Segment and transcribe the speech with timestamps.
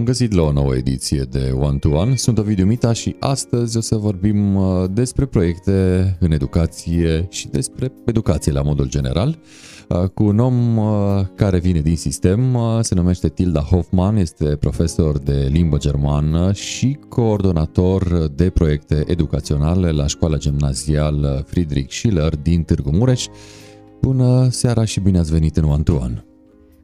[0.00, 2.16] Bun găsit la o nouă ediție de One to One.
[2.16, 7.92] Sunt Ovidiu Mita și astăzi o să vorbim uh, despre proiecte în educație și despre
[8.04, 9.38] educație la modul general
[9.88, 10.86] uh, cu un om uh,
[11.34, 18.28] care vine din sistem, se numește Tilda Hoffman, este profesor de limbă germană și coordonator
[18.34, 23.26] de proiecte educaționale la școala gimnazială Friedrich Schiller din Târgu Mureș.
[24.00, 26.24] Bună seara și bine ați venit în One to One!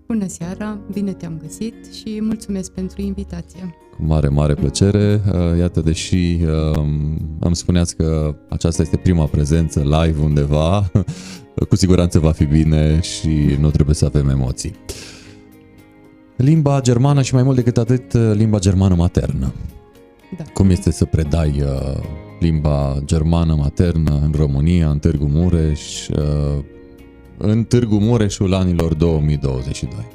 [0.06, 3.76] Bună seara, bine te-am găsit și mulțumesc pentru invitație.
[3.96, 5.20] Cu mare, mare plăcere.
[5.32, 6.38] Uh, iată, deși
[6.76, 10.90] um, am spuneați că aceasta este prima prezență live undeva,
[11.68, 14.74] cu siguranță va fi bine și nu trebuie să avem emoții.
[16.36, 19.52] Limba germană și mai mult decât atât, limba germană maternă.
[20.36, 20.44] Da.
[20.54, 22.02] Cum este să predai uh,
[22.40, 26.64] limba germană maternă în România, în Târgu Mureș, uh,
[27.38, 30.06] în Târgu Mureșul anilor 2022?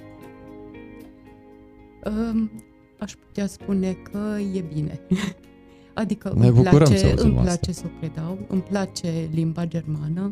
[2.99, 4.19] Aș putea spune că
[4.53, 4.99] e bine.
[5.93, 7.71] Adică ne îmi place, să îmi place asta.
[7.71, 10.31] să o predau, îmi place limba germană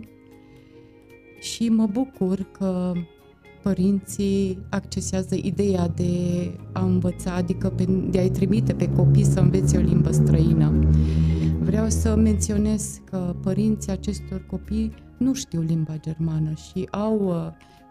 [1.40, 2.94] și mă bucur că
[3.64, 6.12] părinții accesează ideea de
[6.72, 7.74] a învăța, adică
[8.10, 10.74] de a-i trimite pe copii să învețe o limbă străină.
[11.70, 17.48] Vreau să menționez că părinții acestor copii nu știu limba germană și au uh,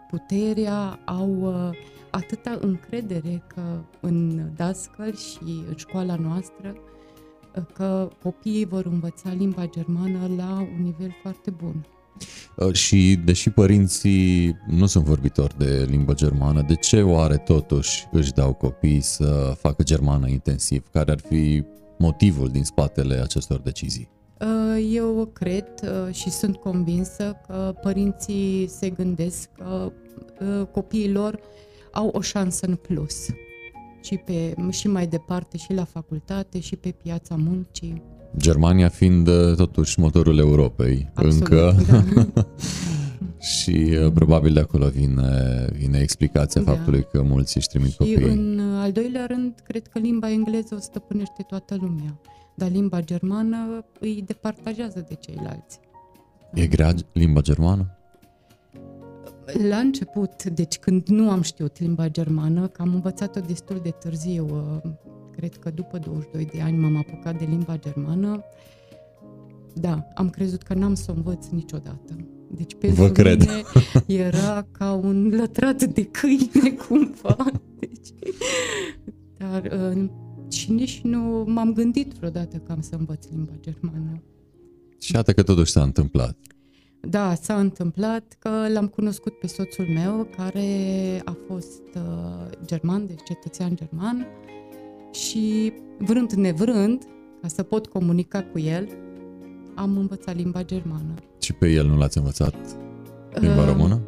[0.09, 1.77] puterea, au uh,
[2.11, 3.61] atâta încredere că
[3.99, 6.75] în dascăl și în școala noastră
[7.55, 11.85] uh, că copiii vor învăța limba germană la un nivel foarte bun.
[12.73, 18.53] Și deși părinții nu sunt vorbitori de limbă germană, de ce oare totuși își dau
[18.53, 20.83] copiii să facă germană intensiv?
[20.91, 21.63] Care ar fi
[21.99, 24.09] motivul din spatele acestor decizii?
[24.39, 29.91] Uh, eu cred uh, și sunt convinsă că părinții se gândesc că
[30.41, 31.39] uh, copiilor
[31.91, 33.25] au o șansă în plus
[34.01, 38.01] și, pe, și mai departe și la facultate și pe piața muncii.
[38.37, 42.03] Germania fiind totuși motorul Europei Absolut, încă da.
[43.39, 46.71] și probabil de acolo vine, vine explicația da.
[46.71, 50.75] faptului că mulți își trimit și Și în al doilea rând, cred că limba engleză
[50.75, 52.19] o stăpânește toată lumea
[52.59, 55.79] dar limba germană îi departajează de ceilalți.
[56.53, 57.93] E grea limba germană?
[59.69, 64.45] La început, deci când nu am știut limba germană, că am învățat-o destul de târziu,
[64.45, 64.91] uh,
[65.31, 68.43] cred că după 22 de ani m-am apucat de limba germană,
[69.73, 72.15] da, am crezut că n-am să o învăț niciodată.
[72.51, 73.39] Deci pentru Vă cred.
[73.39, 73.63] mine
[74.23, 77.35] era ca un lătrat de câine cumva.
[77.79, 78.13] Deci,
[79.37, 80.09] dar uh,
[80.51, 84.23] și nici nu m-am gândit vreodată că am să învăț limba germană.
[84.99, 86.37] Și iată că totuși s-a întâmplat.
[87.01, 93.23] Da, s-a întâmplat că l-am cunoscut pe soțul meu, care a fost uh, german, deci
[93.23, 94.27] cetățean german,
[95.11, 97.03] și vrând nevrând,
[97.41, 98.87] ca să pot comunica cu el,
[99.75, 101.13] am învățat limba germană.
[101.49, 102.55] Și pe el nu l-ați învățat
[103.33, 104.01] limba uh, română?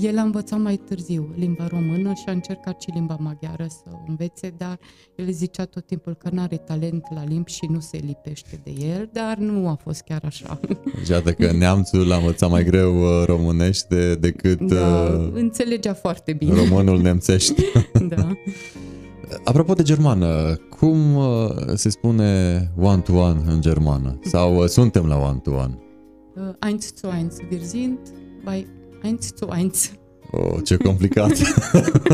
[0.00, 3.96] El a învățat mai târziu limba română și a încercat și limba maghiară să o
[4.08, 4.78] învețe, dar
[5.16, 8.70] el zicea tot timpul că nu are talent la limbi și nu se lipește de
[8.86, 10.60] el, dar nu a fost chiar așa.
[10.96, 16.32] Deci iată că neamțul a învățat mai greu uh, românește decât da, uh, înțelegea foarte
[16.32, 16.54] bine.
[16.54, 17.64] Românul nemțește.
[18.16, 18.32] da.
[19.44, 24.18] Apropo de germană, cum uh, se spune one-to-one în germană?
[24.22, 25.78] Sau suntem la one-to-one?
[26.36, 27.38] Uh, eins zu eins.
[27.48, 27.98] Wir sind
[28.44, 28.66] bei
[29.02, 29.92] 1 zu 1.
[30.32, 31.36] Oh, ce complicat!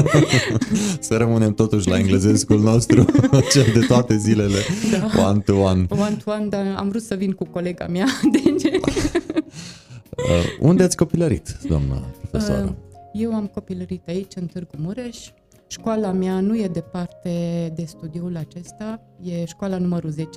[1.01, 3.05] Să rămânem totuși la englezescul nostru,
[3.53, 4.59] cel de toate zilele,
[4.91, 5.29] da.
[5.29, 5.87] one to one.
[5.91, 8.07] One to one, dar am vrut să vin cu colega mea.
[8.33, 8.73] Deci...
[8.73, 12.65] Uh, unde ați copilărit, doamna profesoară?
[12.65, 12.73] Uh,
[13.13, 15.19] eu am copilărit aici, în Târgu Mureș.
[15.67, 20.29] Școala mea nu e departe de studiul acesta, e școala numărul 10.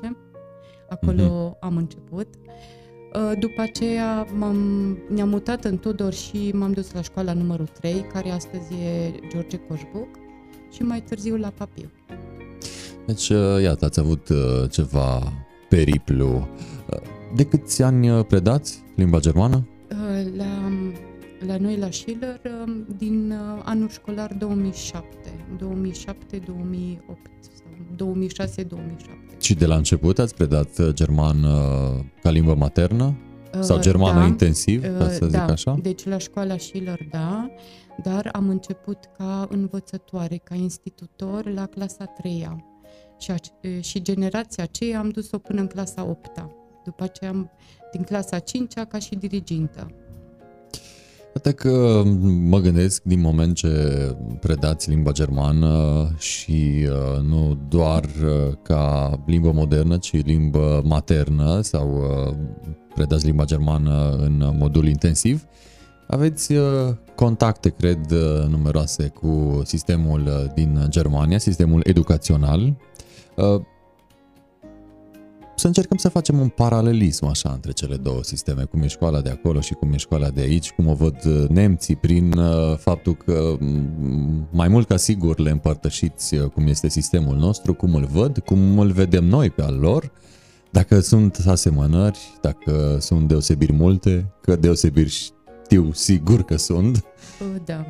[0.90, 1.59] Acolo uh-huh.
[1.59, 2.28] am început.
[2.35, 2.84] Uh, Uh,
[3.39, 4.57] după aceea m-am,
[5.09, 9.57] ne-am mutat în Tudor și m-am dus la școala numărul 3, care astăzi e George
[9.57, 10.07] Coșbuc,
[10.72, 11.91] și mai târziu la Papiu.
[13.05, 15.34] Deci, uh, iată, ați avut uh, ceva
[15.69, 16.47] periplu.
[17.35, 19.67] De câți ani predați limba germană?
[20.35, 20.72] La,
[21.47, 22.41] la noi, la Schiller,
[22.97, 25.07] din anul școlar 2007,
[25.57, 27.25] 2007-2008
[27.95, 29.24] 2006-2007.
[29.45, 33.17] Și de la început ați predat uh, germană uh, ca limbă maternă?
[33.59, 35.39] Sau uh, germană da, intensiv, ca să da.
[35.39, 35.77] zic așa?
[35.81, 37.49] deci la școala Schiller, da,
[38.03, 42.63] dar am început ca învățătoare, ca institutor la clasa 3
[43.19, 43.31] și,
[43.79, 46.31] și generația aceea am dus-o până în clasa 8
[46.83, 47.51] După aceea am
[47.91, 50.04] din clasa 5 ca și dirigintă.
[51.41, 53.70] Poate că mă gândesc din moment ce
[54.40, 61.96] predați limba germană și uh, nu doar uh, ca limbă modernă, ci limbă maternă sau
[61.97, 62.34] uh,
[62.93, 65.43] predați limba germană în modul intensiv,
[66.08, 66.53] aveți
[67.16, 67.99] contacte, cred,
[68.49, 72.78] numeroase cu sistemul din Germania, sistemul educațional
[75.55, 79.29] să încercăm să facem un paralelism așa între cele două sisteme, cum e școala de
[79.29, 83.16] acolo și cum e școala de aici, cum o văd uh, nemții prin uh, faptul
[83.16, 88.05] că mm, mai mult ca sigur le împărtășiți uh, cum este sistemul nostru, cum îl
[88.05, 90.11] văd, cum îl vedem noi pe al lor,
[90.72, 97.03] dacă sunt asemănări, dacă sunt deosebiri multe, că deosebiri știu sigur că sunt.
[97.66, 97.85] Da.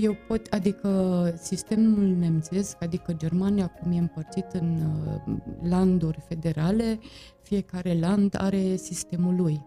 [0.00, 6.98] Eu pot, adică sistemul nemțesc, adică Germania cum e împărțit în uh, landuri federale,
[7.42, 9.64] fiecare land are sistemul lui.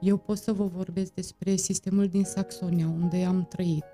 [0.00, 3.84] Eu pot să vă vorbesc despre sistemul din Saxonia, unde am trăit.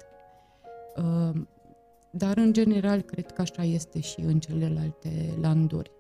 [0.97, 1.41] Uh,
[2.13, 5.91] dar, în general, cred că așa este și în celelalte landuri.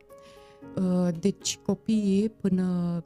[0.76, 3.02] Uh, deci, copiii până,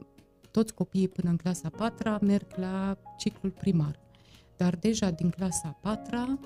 [0.51, 4.04] toți copiii până în clasa 4 merg la ciclul primar
[4.57, 6.39] dar deja din clasa a patra,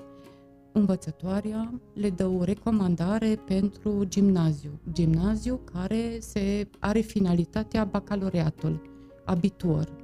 [0.72, 4.80] învățătoarea le dă o recomandare pentru gimnaziu.
[4.92, 8.82] Gimnaziu care se are finalitatea bacalaureatul,
[9.24, 9.98] abituor.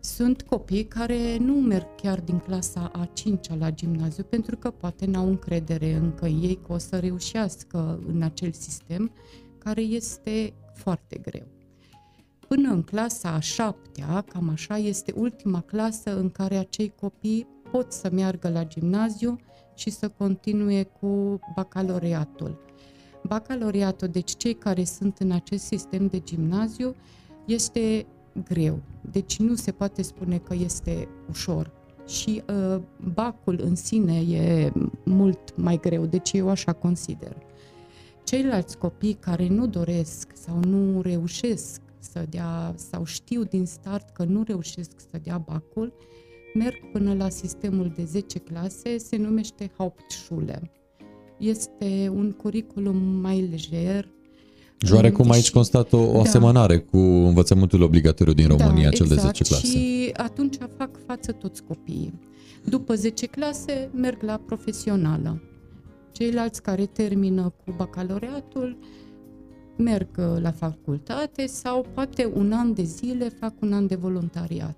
[0.00, 5.06] Sunt copii care nu merg chiar din clasa a 5 la gimnaziu pentru că poate
[5.06, 9.12] n-au încredere încă în ei că o să reușească în acel sistem
[9.58, 11.46] care este foarte greu
[12.48, 17.92] până în clasa a șaptea, cam așa, este ultima clasă în care acei copii pot
[17.92, 19.36] să meargă la gimnaziu
[19.74, 22.60] și să continue cu bacalaureatul.
[23.26, 26.94] Bacalaureatul, deci cei care sunt în acest sistem de gimnaziu,
[27.44, 28.06] este
[28.44, 28.82] greu.
[29.10, 31.70] Deci nu se poate spune că este ușor.
[32.06, 32.80] Și uh,
[33.14, 34.72] bacul în sine e
[35.04, 37.36] mult mai greu, deci eu așa consider.
[38.24, 44.24] Ceilalți copii care nu doresc sau nu reușesc să dea sau știu din start că
[44.24, 45.92] nu reușesc să dea bacul,
[46.54, 50.70] merg până la sistemul de 10 clase, se numește Hauptschule.
[51.38, 54.08] Este un curriculum mai lejer,
[54.84, 56.18] Joare cum aici constat o, o da.
[56.20, 59.22] asemănare cu învățământul obligatoriu din România, da, cel exact.
[59.22, 59.66] de 10 clase.
[59.66, 62.20] Și atunci fac față toți copiii.
[62.64, 65.42] După 10 clase merg la profesională.
[66.12, 68.78] Ceilalți care termină cu bacalaureatul
[69.76, 74.76] merg uh, la facultate sau poate un an de zile fac un an de voluntariat.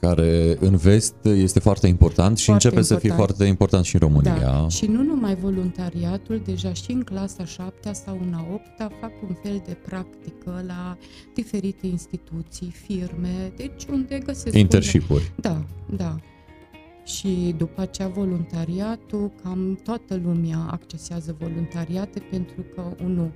[0.00, 3.02] Care în vest este foarte important și foarte începe important.
[3.02, 4.38] să fie foarte important și în România.
[4.40, 4.68] Da.
[4.68, 9.34] Și nu numai voluntariatul, deja și în clasa 7 sau în a 8 fac un
[9.42, 10.96] fel de practică la
[11.34, 14.56] diferite instituții, firme, deci unde găsesc...
[14.56, 15.32] Internship-uri.
[15.40, 15.64] Da,
[15.96, 16.16] da.
[17.04, 23.30] Și după aceea voluntariatul, cam toată lumea accesează voluntariate pentru că, unul,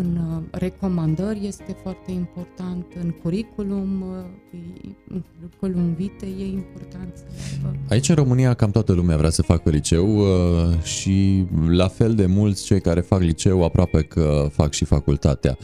[0.00, 4.60] în uh, recomandări este foarte important, în curriculum, uh,
[5.08, 7.76] în curriculum vitae e important să aibă.
[7.88, 12.26] Aici în România cam toată lumea vrea să facă liceu uh, și la fel de
[12.26, 15.56] mulți cei care fac liceu aproape că fac și facultatea.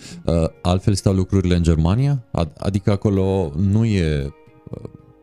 [0.62, 2.24] Altfel stau lucrurile în Germania?
[2.56, 4.32] Adică acolo nu e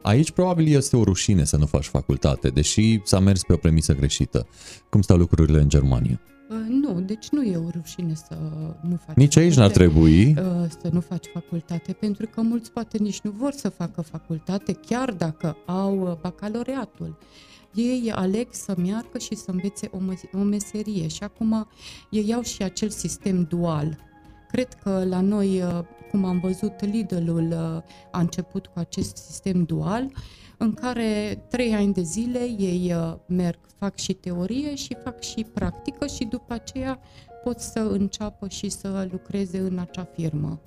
[0.01, 3.94] Aici probabil este o rușine să nu faci facultate, deși s-a mers pe o premisă
[3.94, 4.47] greșită.
[4.90, 6.21] Cum stau lucrurile în Germania?
[6.68, 8.38] Nu, deci nu e o rușine să
[8.81, 10.26] nu faci Nici aici n-ar trebui.
[10.28, 14.74] Uh, să nu faci facultate, pentru că mulți poate nici nu vor să facă facultate,
[14.74, 17.18] chiar dacă au uh, bacalaureatul.
[17.74, 19.98] Ei aleg să meargă și să învețe o,
[20.40, 21.68] o meserie și acum
[22.10, 23.98] ei iau și acel sistem dual.
[24.52, 25.80] Cred că la noi, uh,
[26.12, 27.54] cum am văzut, Lidl-ul
[28.12, 30.12] a început cu acest sistem dual,
[30.57, 32.95] în care trei ani de zile ei
[33.28, 37.00] merg fac și teorie și fac și practică și după aceea
[37.44, 40.62] pot să înceapă și să lucreze în acea firmă.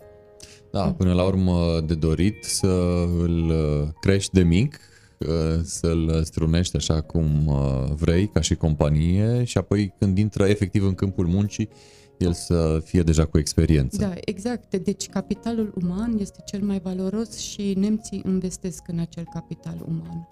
[0.70, 4.80] Da, până la urmă de dorit să îl uh, crești de mic,
[5.18, 10.84] uh, să-l strunești așa cum uh, vrei, ca și companie și apoi când intră efectiv
[10.84, 11.68] în câmpul muncii,
[12.18, 13.96] el să fie deja cu experiență.
[14.00, 14.76] Da, exact.
[14.76, 20.28] Deci capitalul uman este cel mai valoros și nemții investesc în acel capital uman.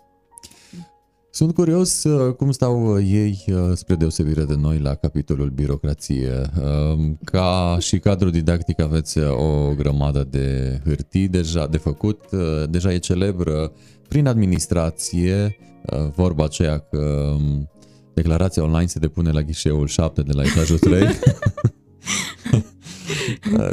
[1.35, 6.31] Sunt curios uh, cum stau uh, ei uh, spre deosebire de noi la capitolul birocrație.
[6.63, 12.25] Um, ca și cadru didactic aveți o grămadă de hârtii deja de făcut,
[12.71, 13.73] deja e celebră
[14.09, 15.57] prin administrație,
[16.15, 17.69] vorba aceea că um,
[18.15, 21.03] declarația online se depune la ghișeul 7 de la etajul 3.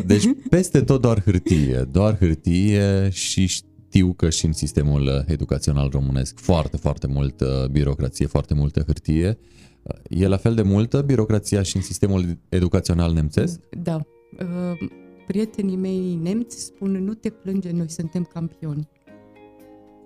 [0.05, 6.39] Deci peste tot doar hârtie, doar hârtie și știu că și în sistemul educațional românesc
[6.39, 9.37] foarte, foarte multă birocrație, foarte multă hârtie.
[10.09, 13.59] E la fel de multă birocrația și în sistemul educațional nemțesc?
[13.83, 14.01] Da.
[14.39, 14.89] Uh,
[15.27, 18.89] prietenii mei nemți spun nu te plânge, noi suntem campioni.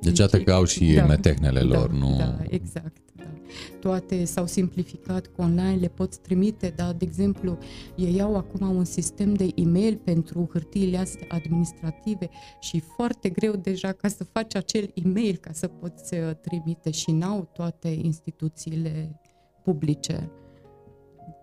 [0.01, 2.15] Deci atât că au și da, metehnele da, lor, nu?
[2.17, 2.97] Da, exact.
[3.47, 3.77] Da.
[3.79, 7.57] Toate s-au simplificat cu online, le poți trimite, dar, de exemplu,
[7.95, 13.91] ei au acum un sistem de e-mail pentru hârtiile astea administrative și foarte greu deja
[13.91, 19.19] ca să faci acel e-mail ca să poți uh, trimite și n-au toate instituțiile
[19.63, 20.31] publice.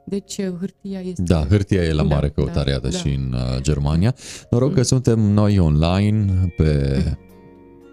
[0.06, 1.22] Deci uh, hârtia este...
[1.22, 2.96] Da, hârtia e la da, mare da, căutare, da, iată, da.
[2.96, 4.14] și în uh, Germania.
[4.50, 4.84] Noroc că mm.
[4.84, 7.02] suntem noi online pe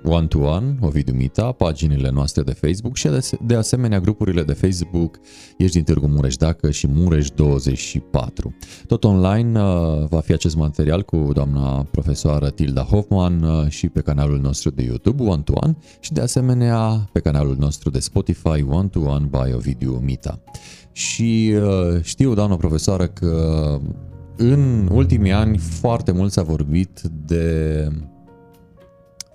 [0.04, 3.10] one-to-one, Ovidiu Mita, paginile noastre de Facebook și
[3.46, 5.20] de asemenea grupurile de Facebook
[5.58, 7.28] Ești din Târgu Mureș Dacă și Mureș24.
[8.88, 14.02] Tot online uh, va fi acest material cu doamna profesoară Tilda Hoffman uh, și pe
[14.02, 19.54] canalul nostru de YouTube One-to-One și de asemenea pe canalul nostru de Spotify One-to-One by
[19.54, 20.42] Ovidiu Mita.
[20.92, 23.78] Și uh, știu, doamna profesoară, că
[24.38, 27.88] în ultimii ani foarte mult s-a vorbit de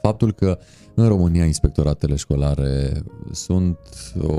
[0.07, 0.59] faptul că
[0.95, 3.79] în România inspectoratele școlare sunt
[4.23, 4.33] o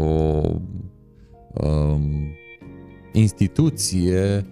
[1.53, 2.35] um,
[3.13, 4.45] instituție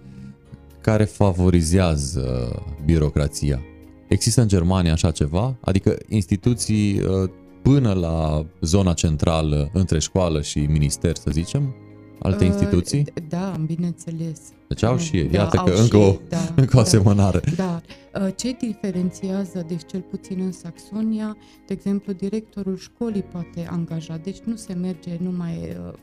[0.81, 2.55] care favorizează
[2.85, 3.61] birocrația.
[4.07, 5.57] Există în Germania așa ceva?
[5.61, 7.29] Adică instituții uh,
[7.61, 11.75] până la zona centrală între școală și minister, să zicem?
[12.23, 13.05] Alte uh, instituții?
[13.29, 14.39] Da, bineînțeles.
[14.67, 15.27] Deci au și ei.
[15.27, 17.41] Da, Iată că încă o, da, încă o da, asemănare.
[17.55, 17.81] Da.
[18.21, 21.37] Uh, ce diferențiază, deci cel puțin în Saxonia,
[21.67, 25.93] de exemplu, directorul școlii poate angaja, deci nu se merge numai uh,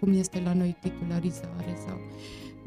[0.00, 1.98] cum este la noi titularizare sau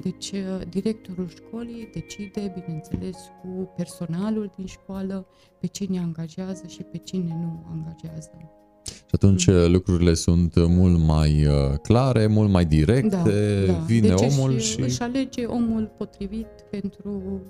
[0.02, 0.32] deci
[0.70, 5.28] directorul școlii decide, bineînțeles, cu personalul din școală
[5.60, 8.63] pe cine angajează și pe cine nu angajează.
[8.86, 9.72] Și atunci mm.
[9.72, 13.24] lucrurile sunt mult mai uh, clare, mult mai directe, da,
[13.68, 13.74] da.
[13.74, 14.82] vine deci omul și...
[14.82, 17.42] își alege omul potrivit pentru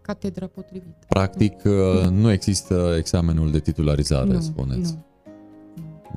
[0.00, 0.98] catedra potrivită.
[1.08, 2.08] Practic da.
[2.08, 4.92] nu există examenul de titularizare, nu, spuneți.
[4.92, 5.04] Nu.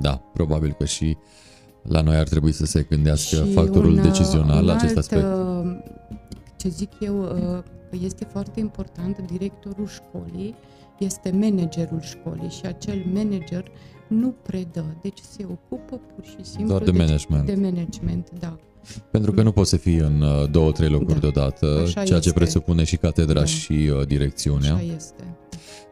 [0.01, 1.17] Da, probabil că și
[1.81, 5.25] la noi ar trebui să se gândească și factorul un, decizional la acest aspect.
[6.55, 7.21] Ce zic eu,
[7.89, 10.55] că este foarte important, directorul școlii
[10.97, 13.71] este managerul școlii și acel manager
[14.19, 17.45] nu predă, deci se ocupă pur și simplu Doar de, de management.
[17.45, 18.57] De management, da.
[19.11, 21.19] Pentru că nu poți să fii în uh, două, trei locuri da.
[21.19, 22.29] deodată, Așa ceea este.
[22.29, 23.45] ce presupune și catedra da.
[23.45, 24.73] și uh, direcțiunea.
[24.73, 25.35] Așa este.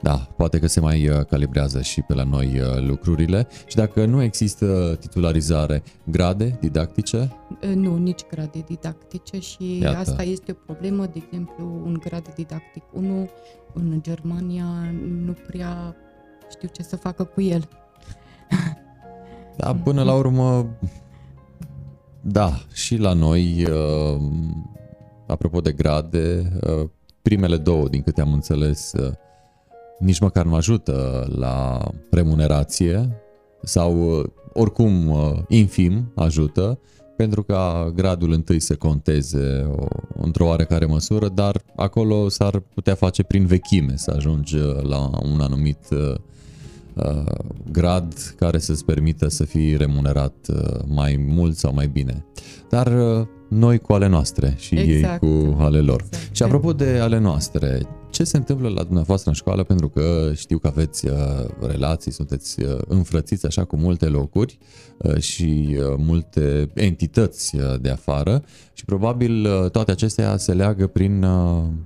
[0.02, 3.48] Da, poate că se mai uh, calibrează și pe la noi uh, lucrurile.
[3.68, 7.36] Și dacă nu există titularizare, grade didactice?
[7.76, 9.98] Nu, nici grade didactice și Iată.
[9.98, 11.06] asta este o problemă.
[11.06, 13.30] De exemplu, un grad didactic 1
[13.74, 14.66] în Germania
[15.26, 15.96] nu prea
[16.50, 17.68] știu ce să facă cu el.
[19.58, 20.70] Da, până la urmă,
[22.22, 24.22] da, și la noi, uh,
[25.28, 26.90] apropo de grade, uh,
[27.22, 29.12] primele două, din câte am înțeles, uh,
[30.00, 31.80] nici măcar nu ajută la
[32.12, 33.22] remunerație
[33.64, 35.16] sau oricum
[35.48, 36.80] infim ajută
[37.16, 39.70] pentru ca gradul întâi să conteze
[40.22, 45.88] într-o oarecare măsură, dar acolo s-ar putea face prin vechime să ajungi la un anumit
[45.92, 46.16] Uh,
[47.72, 52.26] grad care să-ți permită să fii remunerat uh, mai mult sau mai bine.
[52.70, 55.24] Dar uh, noi cu ale noastre și exact.
[55.24, 56.04] ei cu ale lor.
[56.06, 56.36] Exact.
[56.36, 59.64] Și apropo de ale noastre, ce se întâmplă la dumneavoastră în școală?
[59.64, 61.08] Pentru că știu că aveți
[61.62, 64.58] relații, sunteți înfrățiți așa cu multe locuri
[65.20, 68.44] și multe entități de afară
[68.74, 71.26] și probabil toate acestea se leagă prin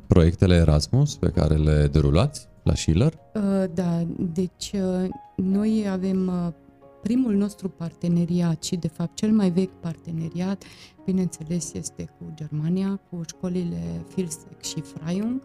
[0.07, 3.13] proiectele Erasmus pe care le derulați la Schiller?
[3.34, 6.53] Uh, da, deci uh, noi avem uh,
[7.01, 10.63] primul nostru parteneriat și de fapt cel mai vechi parteneriat,
[11.05, 15.41] bineînțeles, este cu Germania, cu școlile Filsec și Freiung.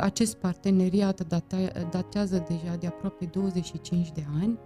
[0.00, 1.26] Acest parteneriat
[1.90, 4.58] datează deja de aproape 25 de ani.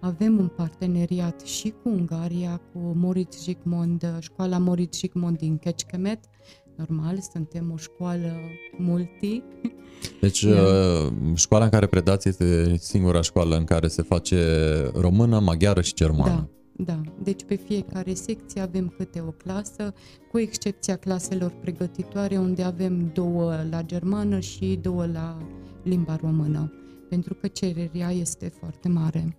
[0.00, 6.18] Avem un parteneriat și cu Ungaria, cu Moritz Zsigmond, școala Moritz Zsigmond din Kecskemét,
[6.76, 8.32] normal, suntem o școală
[8.78, 9.42] multi.
[10.20, 10.62] Deci da.
[10.62, 14.38] Uh, școala în care predați este singura școală în care se face
[14.94, 16.50] română, maghiară și germană.
[16.76, 17.00] Da, da.
[17.22, 19.94] Deci pe fiecare secție avem câte o clasă,
[20.30, 25.36] cu excepția claselor pregătitoare unde avem două la germană și două la
[25.82, 26.72] limba română,
[27.08, 29.36] pentru că cererea este foarte mare.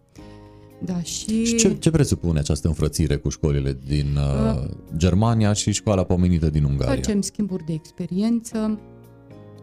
[0.85, 1.45] Da, și...
[1.45, 6.49] și ce, ce presupune această înfrățire cu școlile din uh, uh, Germania și școala pomenită
[6.49, 6.93] din Ungaria?
[6.93, 8.79] Facem schimburi de experiență,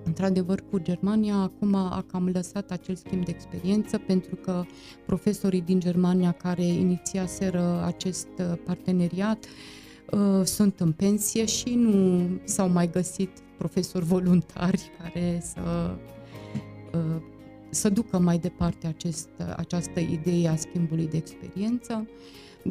[0.04, 4.64] Într-adevăr, cu Germania acum a cam lăsat acel schimb de experiență pentru că
[5.06, 9.44] profesorii din Germania care inițiaseră acest uh, parteneriat
[10.10, 15.94] uh, sunt în pensie și nu s-au mai găsit profesori voluntari care să,
[16.94, 17.22] uh,
[17.74, 22.08] să ducă mai departe acest, această idee a schimbului de experiență.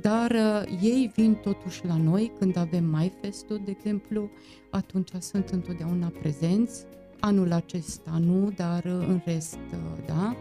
[0.01, 4.29] Dar uh, ei vin totuși la noi când avem mai festul, de exemplu,
[4.69, 6.83] atunci sunt întotdeauna prezenți.
[7.19, 10.35] Anul acesta nu, dar uh, în rest, uh, da.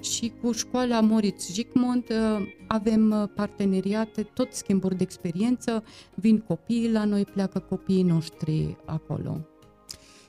[0.00, 5.84] Și cu școala Moritz Zsigmond uh, avem uh, parteneriate, tot schimburi de experiență,
[6.14, 9.51] vin copiii la noi, pleacă copiii noștri acolo.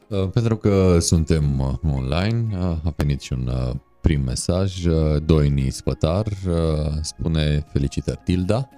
[0.07, 2.47] Uh, pentru că suntem online,
[2.83, 3.49] a venit și un
[4.01, 4.83] prim mesaj.
[5.25, 6.27] Doini Spătar
[7.01, 8.69] spune felicitări Tilda.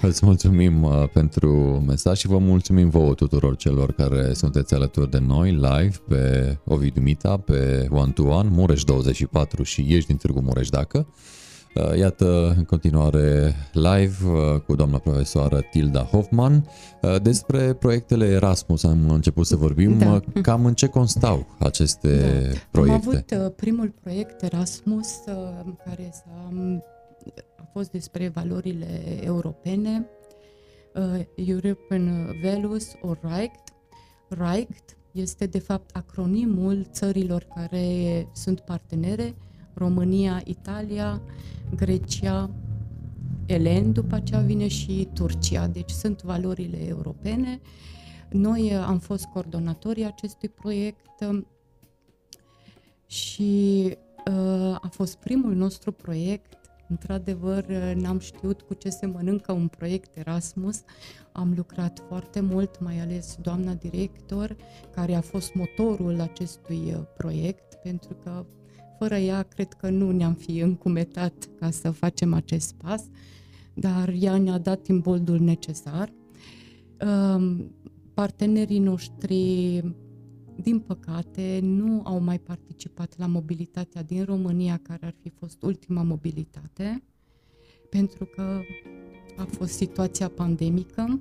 [0.00, 1.50] Îți mulțumim pentru
[1.86, 7.02] mesaj și vă mulțumim vouă tuturor celor care sunteți alături de noi live pe Ovidiu
[7.02, 11.06] Mita, pe One to One, Mureș 24 și ieși din Târgu Mureș dacă.
[11.76, 16.68] Uh, iată, în continuare live uh, cu doamna profesoară Tilda Hoffman
[17.02, 18.84] uh, despre proiectele Erasmus.
[18.84, 20.20] Am început să vorbim da.
[20.42, 22.16] cam în ce constau aceste
[22.52, 22.58] da.
[22.70, 23.34] proiecte.
[23.34, 25.08] Am avut primul proiect Erasmus
[25.84, 26.52] care s-a,
[27.56, 30.06] a fost despre valorile europene,
[31.34, 33.62] European Values or Right.
[34.28, 39.34] Right este de fapt acronimul țărilor care sunt partenere
[39.78, 41.20] România, Italia,
[41.74, 42.50] Grecia,
[43.46, 45.66] Elen, după aceea vine și Turcia.
[45.66, 47.60] Deci sunt valorile europene.
[48.30, 51.46] Noi uh, am fost coordonatorii acestui proiect um,
[53.06, 53.84] și
[54.30, 56.58] uh, a fost primul nostru proiect.
[56.88, 60.82] Într-adevăr, uh, n-am știut cu ce se mănâncă un proiect Erasmus.
[61.32, 64.56] Am lucrat foarte mult, mai ales doamna director,
[64.94, 68.44] care a fost motorul acestui proiect, pentru că
[68.98, 73.04] fără ea, cred că nu ne-am fi încumetat ca să facem acest pas,
[73.74, 76.12] dar ea ne-a dat imboldul necesar.
[76.96, 77.70] Ehm,
[78.14, 79.80] partenerii noștri,
[80.62, 86.02] din păcate, nu au mai participat la mobilitatea din România, care ar fi fost ultima
[86.02, 87.02] mobilitate,
[87.90, 88.60] pentru că
[89.36, 91.20] a fost situația pandemică,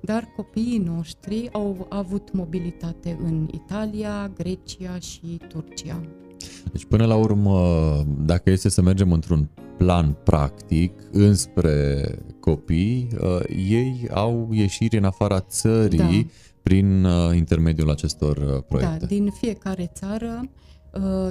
[0.00, 6.00] dar copiii noștri au avut mobilitate în Italia, Grecia și Turcia.
[6.72, 7.60] Deci până la urmă,
[8.18, 9.48] dacă este să mergem într-un
[9.78, 12.04] plan practic înspre
[12.40, 16.30] copii, uh, ei au ieșiri în afara țării da.
[16.62, 18.96] prin uh, intermediul acestor uh, proiecte.
[19.00, 20.50] Da, din fiecare țară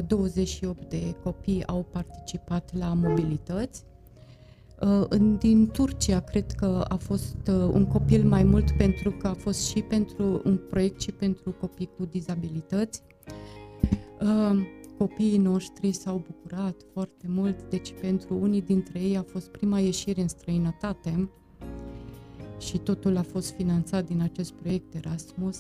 [0.08, 3.84] 28 de copii au participat la mobilități.
[5.40, 7.36] Din Turcia cred că a fost
[7.72, 11.90] un copil mai mult pentru că a fost și pentru un proiect și pentru copii
[11.98, 13.02] cu dizabilități
[14.98, 20.22] copiii noștri s-au bucurat foarte mult, deci pentru unii dintre ei a fost prima ieșire
[20.22, 21.30] în străinătate
[22.60, 25.60] și totul a fost finanțat din acest proiect Erasmus.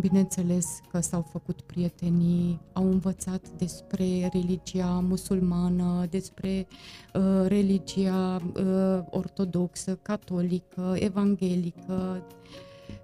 [0.00, 6.66] Bineînțeles că s-au făcut prietenii, au învățat despre religia musulmană, despre
[7.14, 12.26] uh, religia uh, ortodoxă, catolică, evanghelică,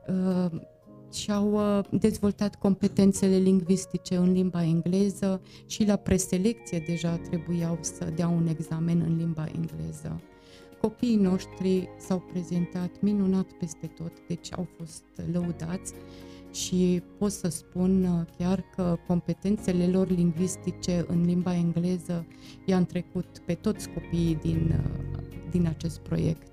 [0.09, 0.61] uh,
[1.15, 8.29] și-au uh, dezvoltat competențele lingvistice în limba engleză și la preselecție deja trebuiau să dea
[8.29, 10.21] un examen în limba engleză.
[10.81, 15.93] Copiii noștri s-au prezentat minunat peste tot, deci au fost lăudați
[16.53, 22.27] și pot să spun uh, chiar că competențele lor lingvistice în limba engleză
[22.67, 26.52] i-am trecut pe toți copiii din, uh, din acest proiect.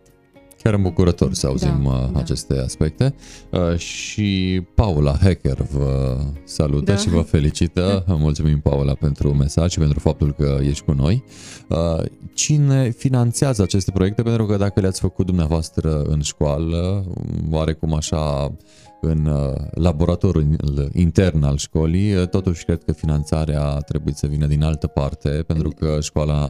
[0.63, 2.19] Chiar îmbucurător să auzim da, uh, da.
[2.19, 3.13] aceste aspecte.
[3.49, 6.97] Uh, și Paula Hacker vă salută da.
[6.97, 8.03] și vă felicită.
[8.07, 11.23] Mulțumim, Paula, pentru mesaj și pentru faptul că ești cu noi.
[11.67, 14.21] Uh, cine finanțează aceste proiecte?
[14.21, 17.05] Pentru că dacă le-ați făcut dumneavoastră în școală,
[17.51, 18.51] oarecum așa
[19.01, 20.45] în uh, laboratorul
[20.93, 25.29] intern al școlii, uh, totuși cred că finanțarea a trebuit să vină din altă parte,
[25.29, 26.49] pentru că școala,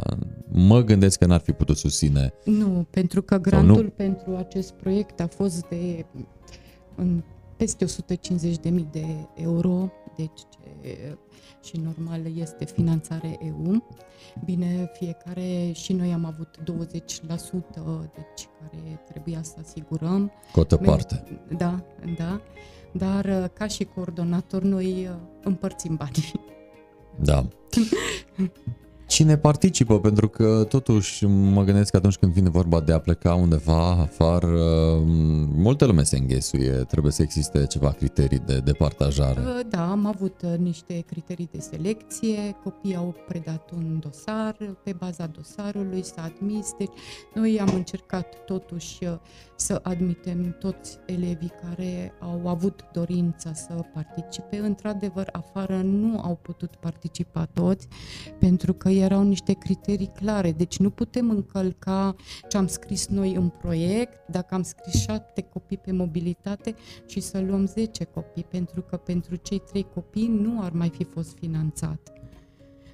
[0.51, 2.33] mă gândesc că n-ar fi putut susține.
[2.43, 6.05] Nu, pentru că grantul pentru acest proiect a fost de
[6.95, 7.21] în
[7.57, 10.41] peste 150.000 de euro, deci
[11.63, 13.83] și normal este finanțare EU.
[14.45, 16.63] Bine, fiecare și noi am avut 20%,
[18.13, 20.31] deci care trebuia să asigurăm.
[20.51, 21.41] Cotă parte.
[21.57, 21.83] Da,
[22.17, 22.41] da.
[22.91, 26.31] Dar uh, ca și coordonator noi uh, împărțim banii.
[27.21, 27.47] Da.
[29.09, 33.33] cine participă, pentru că totuși mă gândesc că atunci când vine vorba de a pleca
[33.33, 34.57] undeva afară,
[35.55, 39.39] multă lume se înghesuie, trebuie să existe ceva criterii de, de partajare.
[39.39, 44.93] Uh, da, am avut uh, niște criterii de selecție, copiii au predat un dosar, pe
[44.97, 46.93] baza dosarului s-a admis, deci
[47.33, 49.13] noi am încercat totuși uh,
[49.55, 54.57] să admitem toți elevii care au avut dorința să participe.
[54.57, 57.87] Într-adevăr, afară nu au putut participa toți,
[58.39, 60.51] pentru că erau niște criterii clare.
[60.51, 62.15] Deci nu putem încălca
[62.49, 67.39] ce am scris noi în proiect, dacă am scris șapte copii pe mobilitate și să
[67.39, 72.13] luăm 10 copii, pentru că pentru cei trei copii nu ar mai fi fost finanțat.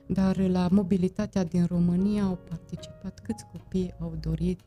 [0.05, 4.61] Dar la mobilitatea din România au participat câți copii au dorit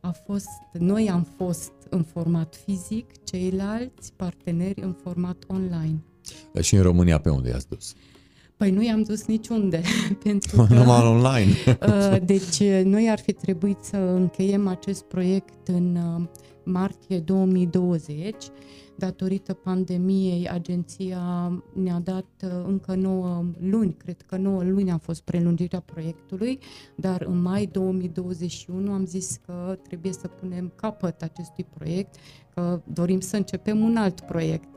[0.00, 6.02] a fost, noi am fost în format fizic, ceilalți parteneri în format online.
[6.60, 7.94] Și în România pe unde i-ați dus?
[8.56, 9.80] Păi nu i-am dus niciunde.
[10.24, 11.52] pentru că, Numai online.
[11.86, 16.24] Uh, deci noi ar fi trebuit să încheiem acest proiect în uh,
[16.64, 18.34] martie 2020
[18.96, 25.22] datorită pandemiei, agenția ne-a dat uh, încă 9 luni, cred că 9 luni a fost
[25.22, 26.58] prelungirea proiectului,
[26.96, 32.14] dar în mai 2021 am zis că trebuie să punem capăt acestui proiect,
[32.54, 34.68] că dorim să începem un alt proiect.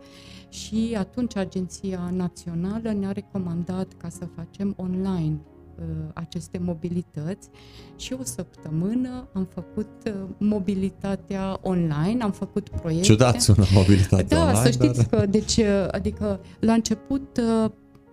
[0.50, 5.40] Și atunci Agenția Națională ne-a recomandat ca să facem online
[5.80, 7.50] Uh, aceste mobilități
[7.96, 13.06] și o săptămână am făcut uh, mobilitatea online, am făcut proiecte.
[13.06, 14.58] Ciudat sună mobilitatea da, online.
[14.58, 15.20] Da, să știți dar...
[15.20, 17.42] că, deci, uh, adică la început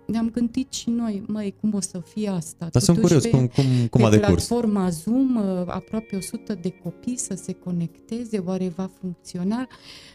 [0.06, 2.68] ne-am gândit și noi, măi, cum o să fie asta?
[2.72, 4.46] Dar sunt curios, cum, cum, cum a decurs?
[4.46, 9.68] platforma Zoom, aproape 100 de copii să se conecteze, oare va funcționa?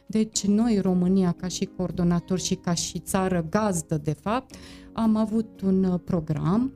[0.06, 4.56] Deci noi, România, ca și coordonator și ca și țară gazdă, de fapt,
[4.93, 6.71] am avut un program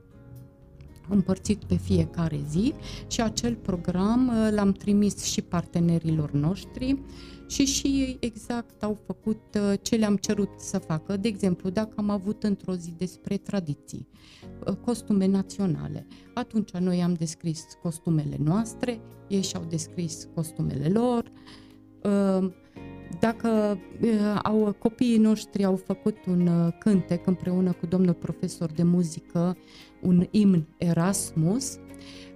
[1.10, 2.74] împărțit pe fiecare zi
[3.08, 7.00] și acel program uh, l-am trimis și partenerilor noștri
[7.48, 11.18] și și ei exact au făcut uh, ce le-am cerut să facă.
[11.18, 14.08] De exemplu, dacă am avut într-o zi despre tradiții,
[14.68, 21.32] uh, costume naționale, atunci noi am descris costumele noastre, ei și-au descris costumele lor,
[23.20, 28.84] dacă uh, au, copiii noștri au făcut un uh, cântec împreună cu domnul profesor de
[28.84, 29.58] muzică,
[30.02, 31.78] un imn Erasmus,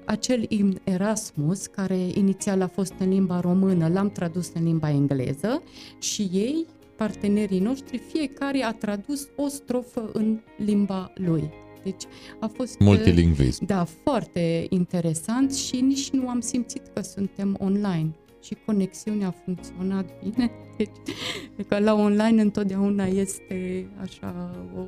[0.06, 5.64] acel imn Erasmus, care inițial a fost în limba română, l-am tradus în limba engleză
[6.00, 11.50] și ei, partenerii noștri, fiecare a tradus o strofă în limba lui.
[11.84, 12.04] Deci
[12.40, 13.66] a fost multilingvism.
[13.66, 18.12] Da, foarte interesant și nici nu am simțit că suntem online
[18.50, 20.52] și conexiunea a funcționat bine.
[20.78, 24.82] Deci, că la online întotdeauna este așa, o,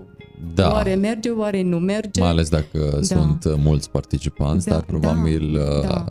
[0.53, 0.71] da.
[0.71, 2.19] oare merge, oare nu merge.
[2.19, 3.01] Mai ales dacă da.
[3.01, 6.05] sunt mulți participanți, da, dar probabil da, uh, da,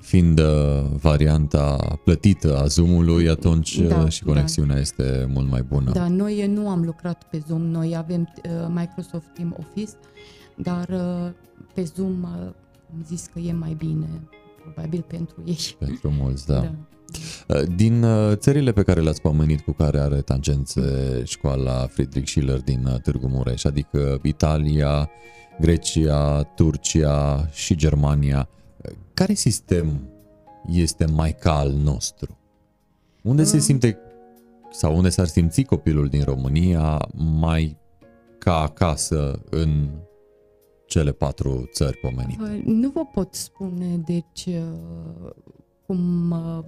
[0.00, 0.46] fiind uh,
[1.00, 4.80] varianta plătită a Zoom-ului, atunci uh, da, și conexiunea da.
[4.80, 5.90] este mult mai bună.
[5.92, 8.32] Da, noi nu am lucrat pe Zoom, noi avem
[8.68, 9.92] Microsoft Team Office,
[10.56, 10.86] dar
[11.74, 14.08] pe Zoom am zis că e mai bine
[14.70, 15.58] probabil pentru ei.
[15.78, 16.60] Pentru mulți, da.
[16.60, 16.74] da.
[17.48, 20.82] Uh, din uh, țările pe care le-ați pomenit cu care are tangențe
[21.24, 25.10] școala Friedrich Schiller din uh, Târgu Mureș, adică Italia,
[25.60, 28.48] Grecia, Turcia și Germania,
[29.14, 30.08] care sistem
[30.66, 32.38] este mai ca al nostru?
[33.22, 33.98] Unde se simte
[34.70, 37.76] sau unde s-ar simți copilul din România mai
[38.38, 39.88] ca acasă în
[40.90, 42.42] cele patru țări pomenite?
[42.42, 45.30] Păi, nu vă pot spune, deci, uh,
[45.86, 46.64] cum, uh,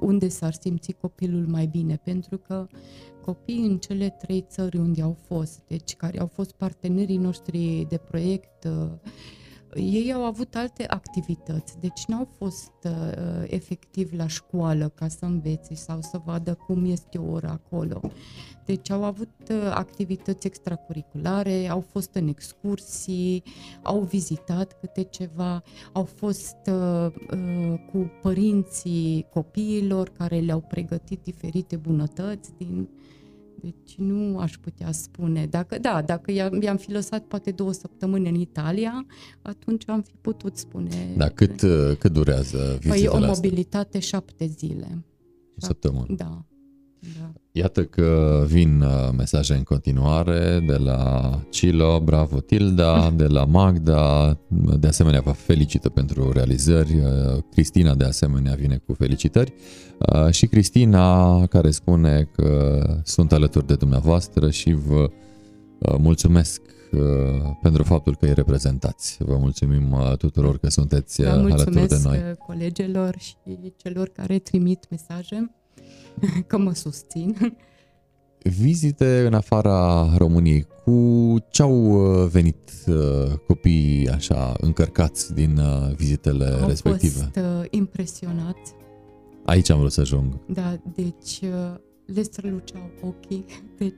[0.00, 2.66] unde s-ar simți copilul mai bine, pentru că
[3.24, 7.96] copiii în cele trei țări unde au fost, deci care au fost partenerii noștri de
[7.96, 8.90] proiect, uh,
[9.74, 12.92] ei au avut alte activități, deci n-au fost uh,
[13.46, 18.00] efectiv la școală ca să învețe sau să vadă cum este o oră acolo.
[18.64, 23.42] Deci au avut uh, activități extracurriculare, au fost în excursii,
[23.82, 31.76] au vizitat câte ceva, au fost uh, uh, cu părinții copiilor care le-au pregătit diferite
[31.76, 32.88] bunătăți din
[33.62, 35.46] deci nu aș putea spune.
[35.46, 39.06] Dacă, da, dacă i-am fi lăsat poate două săptămâni în Italia,
[39.42, 41.14] atunci am fi putut spune...
[41.16, 41.60] Da, cât,
[41.98, 44.00] cât durează vizitele Păi o mobilitate astea?
[44.00, 45.04] șapte zile.
[45.56, 46.06] O săptămână.
[46.16, 46.44] Da.
[47.18, 47.32] Da.
[47.52, 54.38] Iată că vin uh, mesaje în continuare de la Cilo, bravo Tilda, de la Magda,
[54.78, 59.52] de asemenea vă felicită pentru realizări, uh, Cristina de asemenea vine cu felicitări
[59.98, 65.10] uh, și Cristina care spune că sunt alături de dumneavoastră și vă
[65.98, 66.62] mulțumesc
[66.92, 67.00] uh,
[67.62, 69.16] pentru faptul că îi reprezentați.
[69.18, 71.88] Vă mulțumim uh, tuturor că sunteți uh, alături de noi.
[71.88, 73.36] Mulțumesc colegilor și
[73.76, 75.50] celor care trimit mesaje,
[76.48, 77.56] că mă susțin.
[78.42, 81.96] Vizite în afara României, cu ce au
[82.32, 82.70] venit
[83.46, 85.60] copiii așa încărcați din
[85.96, 87.30] vizitele au respective?
[87.34, 88.74] Au fost impresionați.
[89.44, 90.40] Aici am vrut să ajung.
[90.46, 91.40] Da, deci
[92.06, 93.44] le străluceau ochii.
[93.78, 93.94] Deci,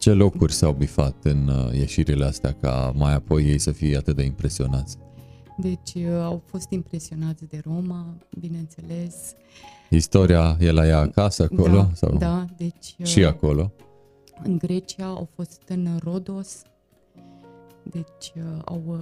[0.00, 4.16] ce locuri s-au bifat în uh, ieșirile astea ca mai apoi ei să fie atât
[4.16, 4.98] de impresionați?
[5.60, 8.06] Deci uh, au fost impresionați de Roma,
[8.38, 9.34] bineînțeles.
[9.90, 11.76] Istoria e la ea acasă, acolo?
[11.76, 12.16] Da, sau?
[12.16, 12.96] da deci...
[13.02, 13.72] Și uh, acolo?
[14.42, 16.62] În Grecia au fost în Rodos,
[17.82, 18.32] deci
[18.64, 18.98] au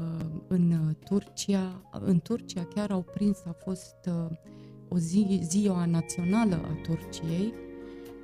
[0.47, 4.11] în Turcia, în Turcia chiar au prins, a fost
[4.89, 7.53] o zi, ziua națională a Turciei,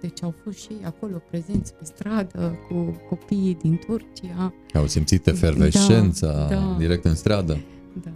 [0.01, 4.55] deci au fost și ei acolo prezenți pe stradă cu copiii din Turcia.
[4.75, 7.59] Au simțit efervescența da, da, direct în stradă.
[8.03, 8.13] Da.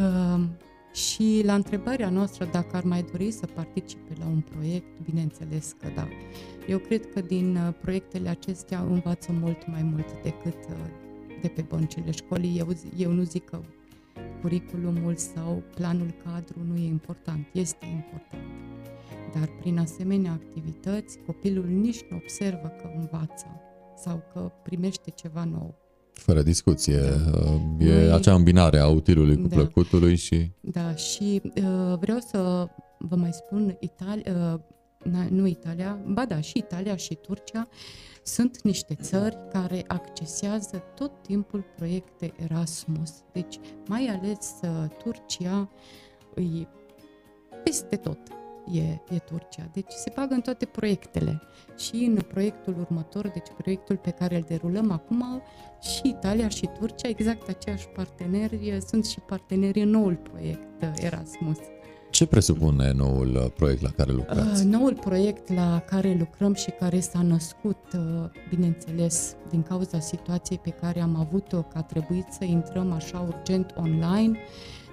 [0.00, 0.44] Uh,
[0.92, 5.88] și la întrebarea noastră dacă ar mai dori să participe la un proiect, bineînțeles că
[5.94, 6.08] da.
[6.68, 10.76] Eu cred că din uh, proiectele acestea învață mult mai mult decât uh,
[11.42, 12.58] de pe băncile școlii.
[12.58, 13.60] Eu, eu nu zic că
[14.40, 18.54] curriculumul sau planul cadru nu e important, este important
[19.38, 23.46] dar prin asemenea activități copilul nici nu observă că învață
[23.96, 25.74] sau că primește ceva nou.
[26.14, 27.00] Fără discuție.
[27.00, 27.84] Da.
[27.84, 29.54] E Noi, acea îmbinare a utilului cu da.
[29.56, 30.50] plăcutului și...
[30.60, 36.58] Da, și uh, vreau să vă mai spun, Italia, uh, nu Italia, ba da, și
[36.58, 37.68] Italia și Turcia
[38.22, 43.10] sunt niște țări care accesează tot timpul proiecte Erasmus.
[43.32, 45.70] Deci, mai ales uh, Turcia
[46.34, 46.68] îi
[47.64, 48.18] peste tot
[48.72, 48.80] e,
[49.14, 49.68] e Turcia.
[49.72, 51.42] Deci se bagă în toate proiectele.
[51.78, 55.42] Și în proiectul următor, deci proiectul pe care îl derulăm acum,
[55.80, 61.58] și Italia și Turcia, exact aceiași parteneri, sunt și parteneri în noul proiect Erasmus.
[62.10, 64.66] Ce presupune noul uh, proiect la care lucrați?
[64.66, 68.00] Uh, noul proiect la care lucrăm și care s-a născut, uh,
[68.48, 73.74] bineînțeles, din cauza situației pe care am avut-o, că a trebuit să intrăm așa urgent
[73.76, 74.38] online,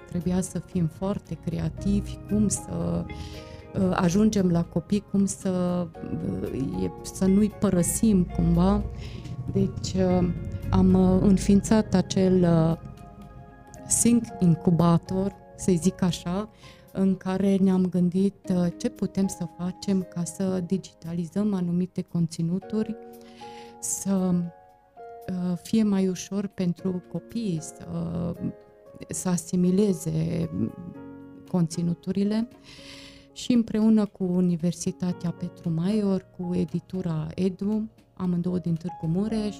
[0.08, 3.51] trebuia să fim foarte creativi, cum să uh, Uh,
[3.92, 5.86] ajungem la copii, cum să,
[6.52, 8.82] uh, să nu-i părăsim cumva.
[9.52, 10.28] Deci uh,
[10.70, 12.46] am înființat acel
[13.86, 16.48] Sync Incubator, să zic așa,
[16.92, 22.96] în care ne-am gândit ce putem să facem ca să digitalizăm anumite conținuturi,
[23.80, 24.34] să
[25.62, 27.86] fie mai ușor pentru copii să,
[29.08, 30.50] să asimileze
[31.50, 32.48] conținuturile
[33.32, 39.56] și împreună cu Universitatea Petru Maior, cu editura Edu, amândouă din Târgu Mureș,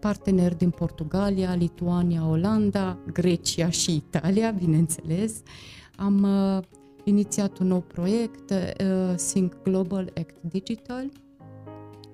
[0.00, 5.42] parteneri din Portugalia, Lituania, Olanda, Grecia și Italia, bineînțeles,
[5.96, 6.62] am uh,
[7.04, 11.10] inițiat un nou proiect, uh, Sync Global Act Digital,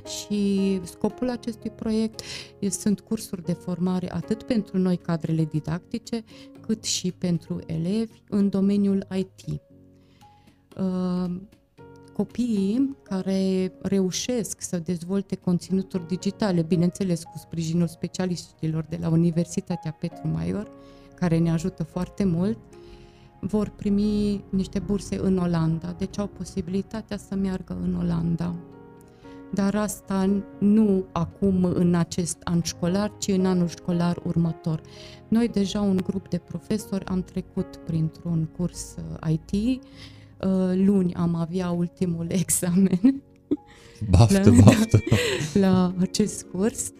[0.04, 2.20] și scopul acestui proiect
[2.68, 6.24] sunt cursuri de formare atât pentru noi cadrele didactice,
[6.60, 9.60] cât și pentru elevi în domeniul IT.
[10.80, 11.30] Uh,
[12.12, 20.28] copiii care reușesc să dezvolte conținuturi digitale, bineînțeles cu sprijinul specialiștilor de la Universitatea Petru
[20.28, 20.70] Maior,
[21.14, 22.58] care ne ajută foarte mult,
[23.40, 28.54] vor primi niște burse în Olanda, deci au posibilitatea să meargă în Olanda.
[29.52, 34.80] Dar asta nu acum în acest an școlar, ci în anul școlar următor.
[35.28, 40.19] Noi deja un grup de profesori am trecut printr-un curs uh, IT Uh,
[40.74, 43.00] luni am avea ultimul examen.
[44.10, 44.98] Baftă, la, baftă!
[45.60, 46.92] La acest curs.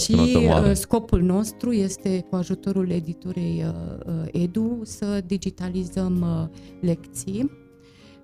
[0.00, 7.50] și uh, scopul nostru este, cu ajutorul editurei uh, Edu, să digitalizăm lecții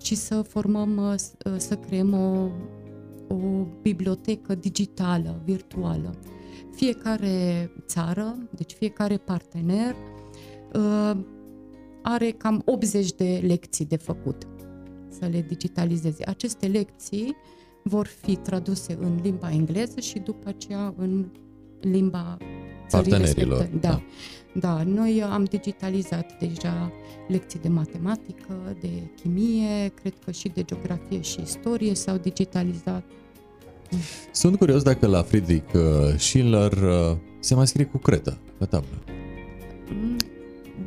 [0.02, 1.16] și să formăm,
[1.56, 2.48] să creăm o,
[3.34, 6.14] o bibliotecă digitală, virtuală.
[6.74, 9.94] Fiecare țară, deci fiecare partener,
[12.06, 14.46] are cam 80 de lecții de făcut
[15.08, 16.24] să le digitalizeze.
[16.26, 17.36] Aceste lecții
[17.82, 21.26] vor fi traduse în limba engleză și după aceea în
[21.80, 22.36] limba
[22.90, 23.68] partenerilor.
[23.80, 23.88] Da.
[23.88, 24.02] da.
[24.56, 26.92] Da, noi am digitalizat deja
[27.28, 28.88] lecții de matematică, de
[29.22, 33.04] chimie, cred că și de geografie și istorie s-au digitalizat.
[34.32, 35.80] Sunt curios dacă la Friedrich uh,
[36.16, 39.04] Schiller uh, se mai scrie cu cretă pe tablă.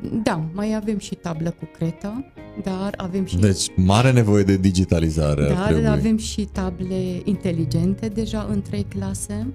[0.02, 2.32] Mm, da, mai avem și tablă cu cretă,
[2.64, 3.38] dar avem și...
[3.38, 9.54] Deci, mare nevoie de digitalizare Dar avem și table inteligente deja în trei clase.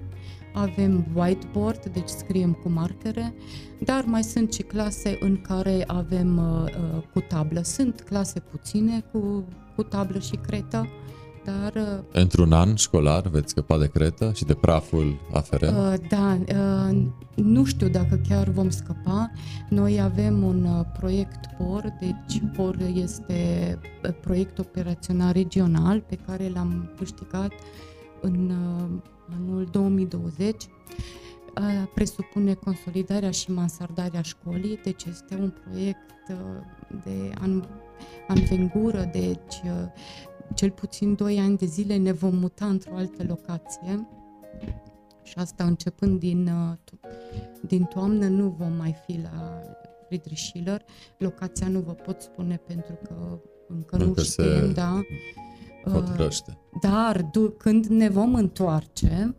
[0.53, 3.33] avem whiteboard, deci scriem cu marcere,
[3.79, 7.61] dar mai sunt și clase în care avem uh, uh cu tablă.
[7.63, 9.43] Sunt clase puține cu,
[9.75, 10.87] cu tablă și cretă,
[11.45, 11.73] dar...
[11.75, 15.77] Uh, Într-un an școlar veți scăpa de cretă și de praful aferent?
[15.77, 16.37] Uh, da,
[16.89, 19.31] uh, nu știu dacă chiar vom scăpa.
[19.69, 26.51] Noi avem un uh, proiect POR, deci POR este uh, proiect operațional regional pe care
[26.53, 27.51] l-am câștigat
[28.21, 28.89] în uh,
[29.35, 30.67] anul 2020
[31.93, 36.09] presupune consolidarea și mansardarea școlii, deci este un proiect
[37.03, 37.63] de an,
[38.27, 39.61] anvengură, deci
[40.53, 44.07] cel puțin 2 ani de zile ne vom muta într-o altă locație
[45.23, 46.49] și asta începând din,
[47.61, 49.61] din toamnă nu vom mai fi la
[50.05, 50.85] Friedrich Schiller.
[51.17, 55.01] Locația nu vă pot spune pentru că încă, încă nu știm, da.
[55.91, 56.57] Hotărăște.
[56.81, 59.35] Dar când ne vom întoarce,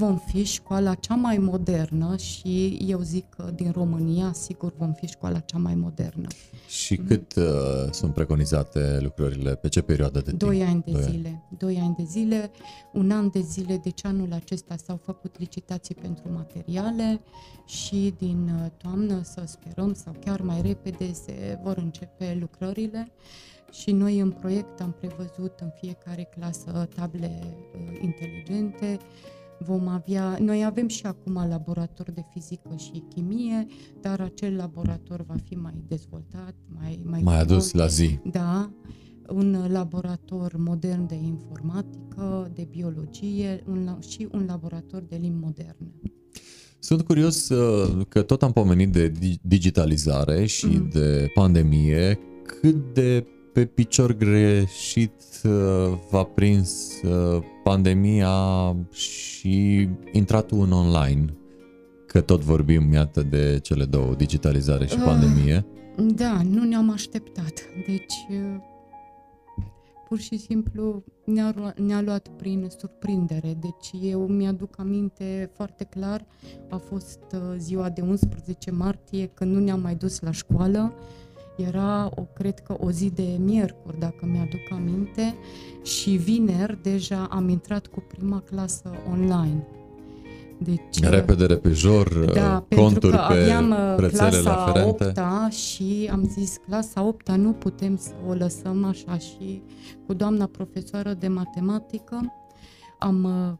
[0.00, 5.06] vom fi școala cea mai modernă și eu zic că din România sigur vom fi
[5.06, 6.26] școala cea mai modernă.
[6.68, 7.06] Și mm.
[7.06, 7.44] cât uh,
[7.90, 9.54] sunt preconizate lucrările?
[9.54, 10.38] Pe ce perioadă de timp?
[10.38, 11.28] Doi ani de Doi zile.
[11.28, 11.58] Ani.
[11.58, 12.50] Doi ani de zile,
[12.92, 17.20] un an de zile, deci anul acesta s-au făcut licitații pentru materiale
[17.66, 23.12] și din uh, toamnă să sperăm sau chiar mai repede se vor începe lucrările
[23.70, 28.98] și noi în proiect am prevăzut în fiecare clasă table uh, inteligente,
[29.64, 33.66] vom avea, noi avem și acum laborator de fizică și chimie,
[34.00, 38.18] dar acel laborator va fi mai dezvoltat, mai mai, mai adus la zi.
[38.24, 38.70] Da,
[39.28, 45.92] un laborator modern de informatică, de biologie un, și un laborator de limbi moderne.
[46.78, 50.88] Sunt curios uh, că tot am pomenit de digitalizare și mm.
[50.92, 52.18] de pandemie.
[52.60, 55.50] Cât de pe picior greșit uh,
[56.10, 61.24] v-a prins uh, pandemia și intratul în online?
[62.06, 65.66] Că tot vorbim, iată, de cele două, digitalizare și pandemie.
[66.14, 67.52] Da, nu ne-am așteptat.
[67.86, 68.14] Deci,
[70.08, 73.56] pur și simplu ne-a, ne-a luat prin surprindere.
[73.60, 76.26] Deci eu mi-aduc aminte foarte clar,
[76.68, 77.20] a fost
[77.56, 80.94] ziua de 11 martie, când nu ne-am mai dus la școală
[81.66, 85.34] era, o, cred că, o zi de miercuri, dacă mi-aduc aminte,
[85.82, 89.66] și vineri deja am intrat cu prima clasă online.
[90.62, 95.04] Deci, repede, repejor, da, conturi că pe aveam uh, clasa aferente.
[95.04, 99.62] 8 și am zis clasa 8 nu putem să o lăsăm așa și
[100.06, 102.34] cu doamna profesoară de matematică
[102.98, 103.56] am, uh,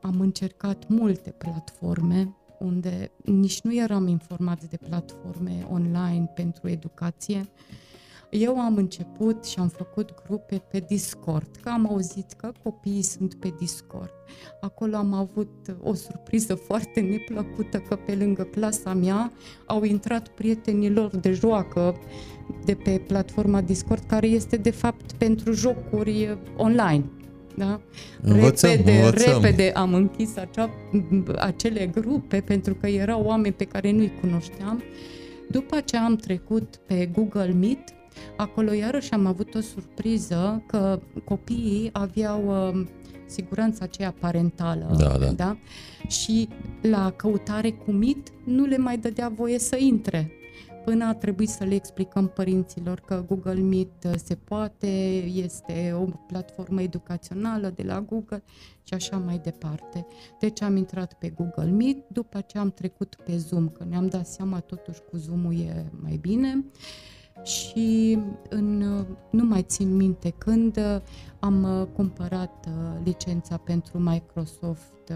[0.00, 7.48] am încercat multe platforme unde nici nu eram informați de platforme online pentru educație.
[8.30, 13.34] Eu am început și am făcut grupe pe Discord, că am auzit că copiii sunt
[13.34, 14.10] pe Discord.
[14.60, 19.32] Acolo am avut o surpriză foarte neplăcută că pe lângă clasa mea
[19.66, 21.96] au intrat prietenii lor de joacă
[22.64, 27.04] de pe platforma Discord, care este de fapt pentru jocuri online.
[27.56, 27.80] Da?
[28.22, 29.42] Învățăm, repede, învățăm.
[29.42, 30.70] repede am închis acea,
[31.38, 34.82] acele grupe pentru că erau oameni pe care nu-i cunoșteam.
[35.50, 37.78] După ce am trecut pe Google Meet,
[38.36, 42.86] acolo iarăși am avut o surpriză că copiii aveau uh,
[43.26, 44.94] siguranța aceea parentală.
[44.98, 45.26] Da, da.
[45.26, 45.56] Da?
[46.08, 46.48] Și
[46.82, 50.30] la căutare cu Meet nu le mai dădea voie să intre
[50.84, 54.86] până a trebuit să le explicăm părinților că Google Meet uh, se poate,
[55.24, 58.42] este o platformă educațională de la Google
[58.82, 60.06] și așa mai departe.
[60.40, 64.26] Deci am intrat pe Google Meet, după ce am trecut pe Zoom, că ne-am dat
[64.26, 66.64] seama totuși cu Zoom-ul e mai bine
[67.42, 68.18] și
[68.48, 71.00] în, uh, nu mai țin minte când uh,
[71.38, 72.68] am cumpărat
[73.04, 75.12] licența pentru Microsoft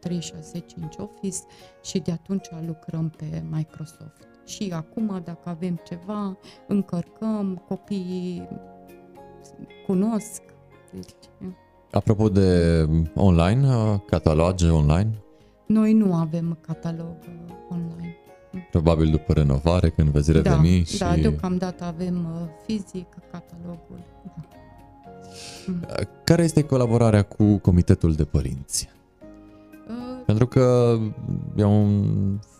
[0.00, 1.38] 365 Office
[1.82, 8.48] și de atunci lucrăm pe Microsoft și acum, dacă avem ceva, încărcăm, copiii
[9.86, 10.42] cunosc.
[10.92, 11.10] Deci,
[11.90, 13.68] Apropo de online,
[14.06, 15.10] cataloge online?
[15.66, 18.16] Noi nu avem catalog uh, online.
[18.70, 20.98] Probabil după renovare, când veți da, reveni da, și...
[20.98, 24.04] Da, deocamdată avem uh, fizic catalogul.
[24.24, 24.42] Da.
[25.72, 28.88] Uh, care este colaborarea cu Comitetul de Părinți?
[30.28, 30.96] Pentru că
[31.56, 32.04] e un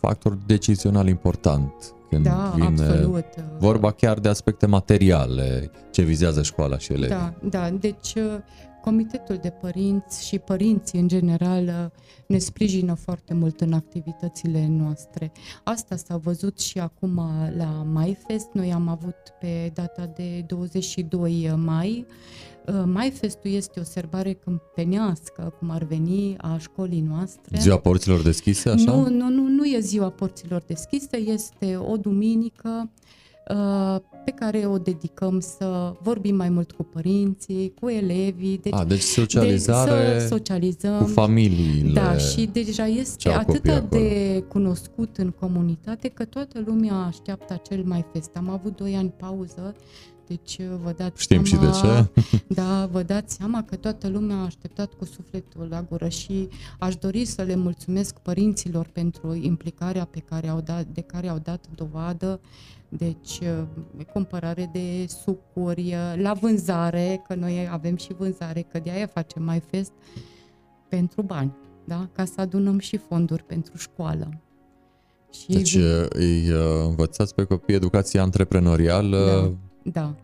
[0.01, 1.73] factor decizional important
[2.11, 3.25] când da, vine absolut.
[3.59, 7.17] vorba chiar de aspecte materiale ce vizează școala și elevii.
[7.17, 7.71] Da, da.
[7.71, 8.15] Deci
[8.81, 11.93] Comitetul de părinți și părinții în general
[12.27, 15.33] ne sprijină foarte mult în activitățile noastre.
[15.65, 17.21] Asta s-a văzut și acum
[17.57, 18.49] la MyFest.
[18.53, 22.07] Noi am avut pe data de 22 mai
[22.69, 27.59] Uh, MyFest-ul este o sărbare câmpenească, cum ar veni, a școlii noastre.
[27.59, 28.93] Ziua porților deschise, așa?
[28.93, 32.91] Nu, nu, nu, nu e ziua porților deschise, este o duminică
[33.51, 38.59] uh, pe care o dedicăm să vorbim mai mult cu părinții, cu elevii.
[38.59, 40.99] Deci, A, deci socializare de, să socializăm.
[40.99, 41.93] cu familiile.
[41.93, 48.07] Da, și deja este atât de cunoscut în comunitate că toată lumea așteaptă acel mai
[48.13, 48.31] fest.
[48.35, 49.75] Am avut doi ani pauză
[50.29, 52.09] deci uh, vă dați Știm seama, și de ce.
[52.61, 56.49] Da, vă dați seama că toată lumea a așteptat cu sufletul la gură și
[56.79, 61.39] aș dori să le mulțumesc părinților pentru implicarea pe care au dat, de care au
[61.39, 62.41] dat dovadă.
[62.89, 68.91] Deci, uh, cumpărare de sucuri, uh, la vânzare, că noi avem și vânzare, că de
[68.91, 69.93] aia facem mai fest
[70.89, 72.09] pentru bani, da?
[72.13, 74.41] ca să adunăm și fonduri pentru școală.
[75.33, 76.49] Și deci îi
[76.87, 80.15] învățați pe copii educația antreprenorială, da da,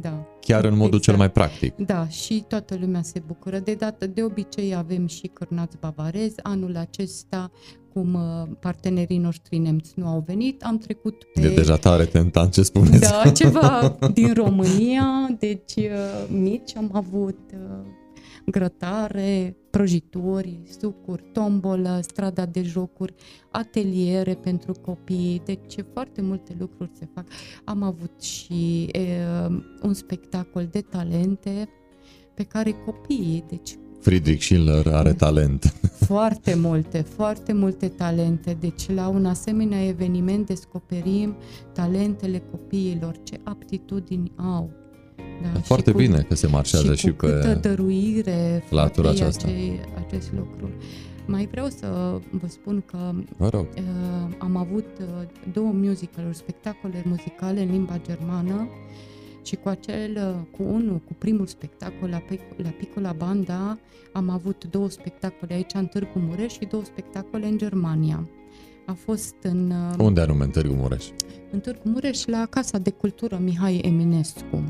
[0.00, 0.26] da.
[0.40, 1.02] Chiar în modul exact.
[1.02, 1.74] cel mai practic.
[1.76, 3.58] Da, și toată lumea se bucură.
[3.58, 6.42] De dată, de obicei avem și cârnați bavarezi.
[6.42, 7.50] Anul acesta,
[7.92, 11.40] cum uh, partenerii noștri nemți nu au venit, am trecut pe...
[11.40, 13.10] E deja tare tentant ce spuneți.
[13.10, 17.86] Da, ceva din România, deci uh, mici am avut uh,
[18.46, 23.14] grătare, prăjituri, sucuri, tombolă, strada de jocuri,
[23.50, 27.26] ateliere pentru copii, deci foarte multe lucruri se fac.
[27.64, 29.00] Am avut și e,
[29.82, 31.68] un spectacol de talente
[32.34, 35.74] pe care copiii, deci Friedrich Schiller are talent.
[36.06, 38.56] Foarte multe, foarte multe talente.
[38.60, 41.36] Deci la un asemenea eveniment descoperim
[41.72, 44.70] talentele copiilor, ce aptitudini au,
[45.42, 49.46] da, Foarte cu, bine că se marșează și, și cu pe dăruire latura aceasta.
[49.46, 50.70] Acei, acest lucru.
[51.26, 53.66] Mai vreau să vă spun că vă rog.
[53.76, 55.06] Uh, am avut uh,
[55.52, 58.68] două musicaluri, spectacole muzicale în limba germană
[59.42, 62.22] și cu acel, uh, cu unul, cu primul spectacol la,
[62.56, 63.78] la Piccola Banda,
[64.12, 68.28] am avut două spectacole aici în Târgu Mureș și două spectacole în Germania.
[68.86, 69.70] A fost în...
[69.70, 71.04] Uh, Unde anume, în Târgu Mureș?
[71.50, 74.64] În Târgu Mureș, la Casa de Cultură Mihai Eminescu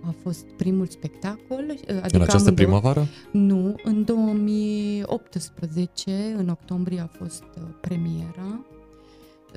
[0.00, 1.64] a fost primul spectacol.
[1.70, 3.06] Adică în această primăvară?
[3.30, 8.64] Nu, în 2018, în octombrie a fost uh, premiera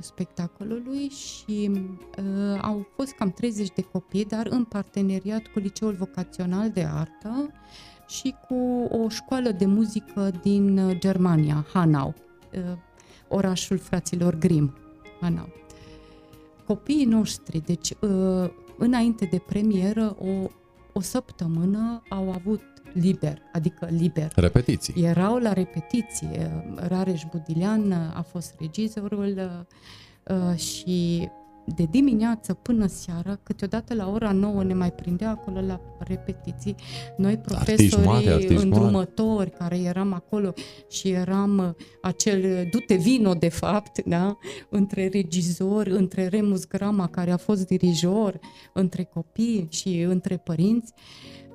[0.02, 6.70] spectacolului și uh, au fost cam 30 de copii, dar în parteneriat cu Liceul Vocațional
[6.70, 7.52] de Artă
[8.08, 12.14] și cu o școală de muzică din uh, Germania, Hanau,
[12.54, 12.62] uh,
[13.28, 14.74] orașul fraților Grimm,
[15.22, 15.50] Hanau.
[16.66, 18.50] Copiii noștri, deci uh,
[18.80, 20.50] înainte de premieră, o,
[20.94, 22.62] o săptămână au avut
[22.94, 24.32] liber, adică liber.
[24.36, 25.04] Repetiții.
[25.04, 26.66] Erau la repetiție.
[26.76, 29.66] Rareș Budilean a fost regizorul
[30.24, 31.30] uh, și
[31.76, 36.76] de dimineață până seara, câteodată la ora 9 ne mai prindea acolo la repetiții.
[37.18, 40.54] Noi profesorii îndrumători care eram acolo
[40.90, 41.70] și eram uh,
[42.02, 44.38] acel dute vino de fapt, da?
[44.70, 48.40] între regizor, între Remus Grama care a fost dirijor,
[48.74, 50.94] între copii și între părinți.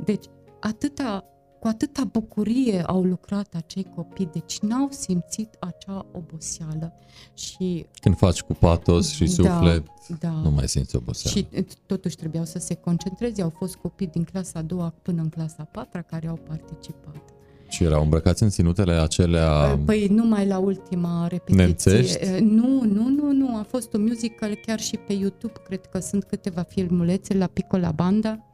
[0.04, 0.24] Deci
[0.60, 1.33] atâta
[1.64, 6.92] cu atâta bucurie au lucrat acei copii, deci n-au simțit acea oboseală.
[7.34, 9.84] Și Când faci cu patos și da, suflet,
[10.18, 11.36] da, nu mai simți oboseală.
[11.36, 13.42] Și totuși trebuiau să se concentreze.
[13.42, 17.22] Au fost copii din clasa a doua până în clasa a patra care au participat.
[17.68, 19.78] Și erau îmbrăcați în ținutele acelea...
[19.84, 21.64] Păi numai la ultima repetiție.
[21.64, 22.40] Nemțești?
[22.40, 23.56] Nu, nu, nu, nu.
[23.56, 25.60] A fost un musical chiar și pe YouTube.
[25.64, 28.53] Cred că sunt câteva filmulețe la Piccola Banda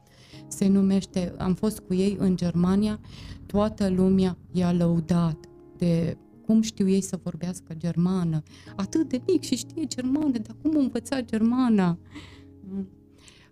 [0.51, 3.01] se numește, am fost cu ei în Germania,
[3.47, 5.37] toată lumea i-a lăudat
[5.77, 8.43] de cum știu ei să vorbească germană.
[8.77, 11.99] Atât de mic și știe germană, dar cum învăța germana?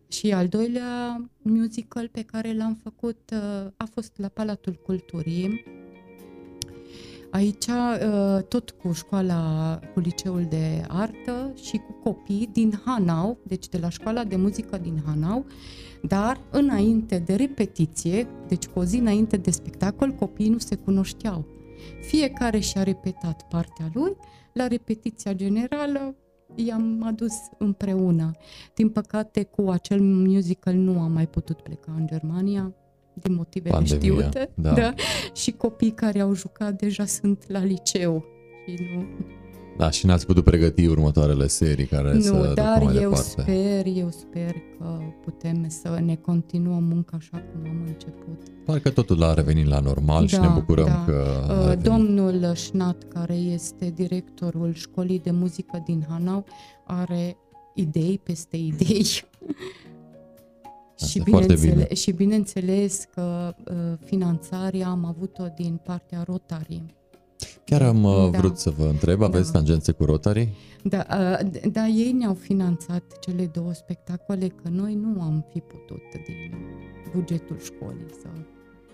[0.09, 5.65] Și al doilea musical pe care l-am făcut uh, a fost la Palatul Culturii.
[7.31, 13.69] Aici, uh, tot cu școala, cu liceul de artă și cu copii din Hanau, deci
[13.69, 15.47] de la școala de muzică din Hanau,
[16.03, 21.47] dar înainte de repetiție, deci cu o zi înainte de spectacol, copiii nu se cunoșteau.
[22.01, 24.17] Fiecare și-a repetat partea lui,
[24.53, 26.15] la repetiția generală
[26.55, 28.31] i-am adus împreună.
[28.75, 32.75] Din păcate, cu acel musical nu am mai putut pleca în Germania,
[33.23, 34.51] din motive Pandemia, știute.
[34.55, 34.73] Da.
[34.73, 34.95] Da?
[35.35, 38.25] Și copiii care au jucat deja sunt la liceu.
[38.67, 39.07] Și nu...
[39.79, 43.41] Da, și n-ați putut pregăti următoarele serii care nu, să dar mai eu departe.
[43.41, 48.43] sper, eu sper că putem să ne continuăm munca așa cum am început.
[48.65, 51.05] Parcă totul a revenit la normal da, și ne da, bucurăm da.
[51.07, 51.25] că
[51.71, 56.45] uh, Domnul Șnat, care este directorul școlii de muzică din Hanau,
[56.87, 57.37] are
[57.75, 59.07] idei peste idei.
[61.07, 61.95] și, bineînțeles, bine.
[61.95, 66.83] și bineînțeles că uh, finanțarea am avut-o din partea Rotary.
[67.65, 68.39] Chiar am uh, da.
[68.39, 69.59] vrut să vă întreb, aveți da.
[69.59, 70.49] tangențe cu Rotary?
[70.83, 76.03] Da, uh, da, ei ne-au finanțat cele două spectacole, că noi nu am fi putut
[76.27, 76.55] din
[77.15, 78.29] bugetul școlii să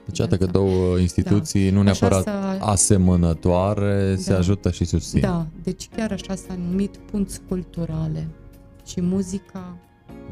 [0.04, 1.76] deci, iată că două instituții da.
[1.76, 2.58] nu neapărat s-a...
[2.60, 4.20] asemănătoare da.
[4.20, 5.20] se ajută și susțin.
[5.20, 8.28] Da, deci chiar așa s-a numit punți culturale
[8.86, 9.78] și muzica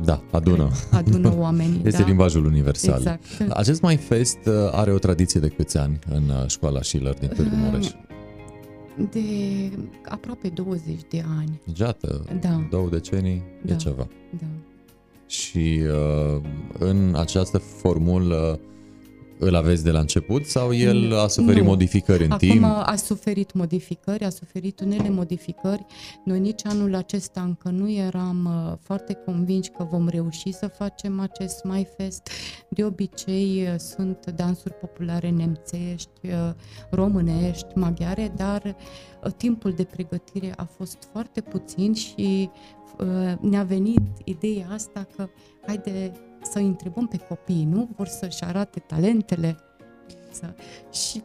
[0.05, 0.71] da, adună.
[0.91, 2.07] Adună oamenii, Este da.
[2.09, 2.97] limbajul universal.
[2.97, 3.25] Exact.
[3.49, 7.29] Acest Mai Fest uh, are o tradiție de câți ani în uh, școala Schiller din
[7.29, 7.87] Târgu Mureș?
[9.11, 9.21] De
[10.09, 11.61] aproape 20 de ani.
[11.79, 12.67] Iată, da.
[12.71, 13.73] două decenii da.
[13.73, 14.09] e ceva.
[14.39, 14.47] Da.
[15.27, 15.81] Și
[16.37, 16.43] uh,
[16.79, 18.61] în această formulă
[19.45, 21.69] îl aveți de la început sau el a suferit nu.
[21.69, 22.65] modificări în Acum timp?
[22.65, 25.87] a suferit modificări, a suferit unele modificări.
[26.25, 31.21] Noi nici anul acesta încă nu eram uh, foarte convinși că vom reuși să facem
[31.21, 32.29] acest Mai Fest.
[32.69, 36.51] De obicei uh, sunt dansuri populare nemțești, uh,
[36.91, 38.77] românești, maghiare, dar
[39.37, 42.51] timpul de pregătire a fost foarte puțin și
[43.41, 45.29] ne-a venit ideea asta că
[45.67, 46.13] haide
[46.43, 47.89] să întrebăm pe copii, nu?
[47.97, 49.57] Vor să-și arate talentele.
[50.31, 50.55] Să...
[50.93, 51.23] Și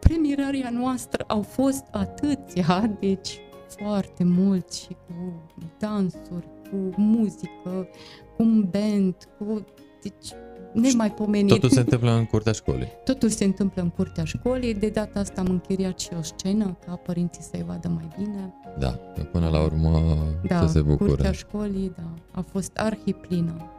[0.00, 5.42] premierarea noastră au fost atâția, deci foarte mult și cu
[5.78, 7.88] dansuri, cu muzică,
[8.36, 9.64] cu un band, cu...
[10.02, 10.32] Deci
[10.72, 11.48] nemaipomenit.
[11.48, 12.88] Totul se întâmplă în curtea școlii.
[13.04, 14.74] Totul se întâmplă în curtea școlii.
[14.74, 18.54] De data asta am închiriat și o scenă ca părinții să-i vadă mai bine.
[18.78, 18.90] Da,
[19.32, 20.00] până la urmă
[20.46, 21.08] da, să se bucure.
[21.10, 23.70] curtea școlii, da, a fost arhiplină.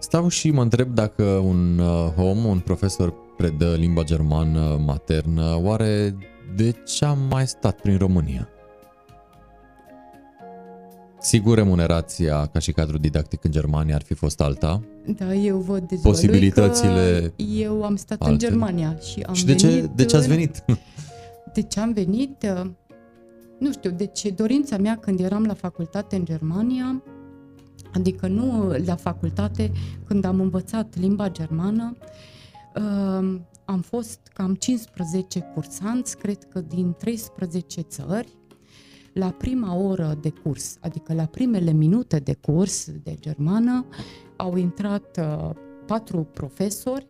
[0.00, 6.16] Stau și mă întreb dacă un uh, om, un profesor predă limba germană maternă, oare
[6.56, 8.48] de ce am mai stat prin România?
[11.18, 14.80] Sigur, remunerația ca și cadru didactic în Germania ar fi fost alta.
[15.06, 18.32] Da, eu văd de Posibilitățile eu am stat alte.
[18.32, 20.64] în Germania și am Și de ce, de ce ați venit?
[21.54, 22.46] De ce am venit?
[22.62, 22.70] Uh,
[23.58, 27.02] nu știu, deci dorința mea când eram la facultate în Germania
[27.92, 29.72] Adică nu la facultate,
[30.04, 31.96] când am învățat limba germană,
[32.74, 38.38] uh, am fost cam 15 cursanți, cred că din 13 țări,
[39.12, 43.86] la prima oră de curs, adică la primele minute de curs de germană,
[44.36, 45.50] au intrat uh,
[45.86, 47.08] patru profesori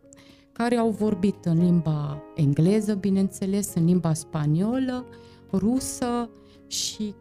[0.51, 5.05] care au vorbit în limba engleză, bineînțeles, în limba spaniolă,
[5.51, 6.29] rusă
[6.67, 7.15] și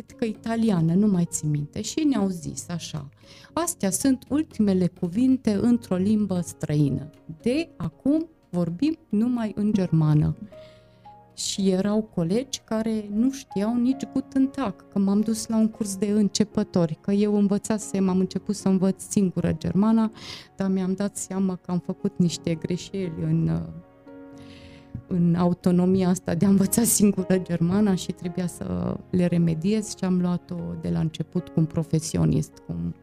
[0.00, 3.08] cred că italiană, nu mai țin minte, și ne-au zis așa,
[3.52, 7.10] astea sunt ultimele cuvinte într-o limbă străină.
[7.40, 10.36] De acum vorbim numai în germană.
[11.34, 15.96] Și erau colegi care nu știau nici Guten Tag, că m-am dus la un curs
[15.96, 20.12] de începători, că eu învățasem, am început să învăț singură germana,
[20.56, 23.62] dar mi-am dat seama că am făcut niște greșeli în
[25.08, 30.20] în autonomia asta de a învăța singură germana și trebuia să le remediez și am
[30.20, 32.52] luat-o de la început cu un profesionist.
[32.66, 32.94] Cum...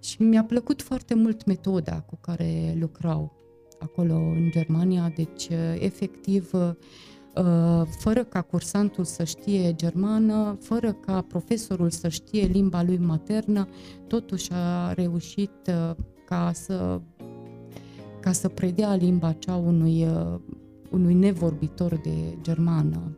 [0.00, 3.32] Și mi-a plăcut foarte mult metoda cu care lucrau
[3.78, 6.50] acolo în Germania, deci efectiv
[7.98, 13.68] fără ca cursantul să știe germană, fără ca profesorul să știe limba lui maternă,
[14.06, 15.70] totuși a reușit
[16.26, 17.00] ca să
[18.20, 20.06] ca să predea limba cea unui
[20.90, 23.16] unui nevorbitor de germană.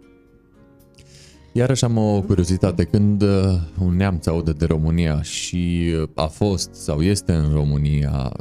[1.53, 2.85] Iarăși am o curiozitate.
[2.85, 3.29] Când uh,
[3.83, 8.33] un neamț aude de România și uh, a fost sau este în România,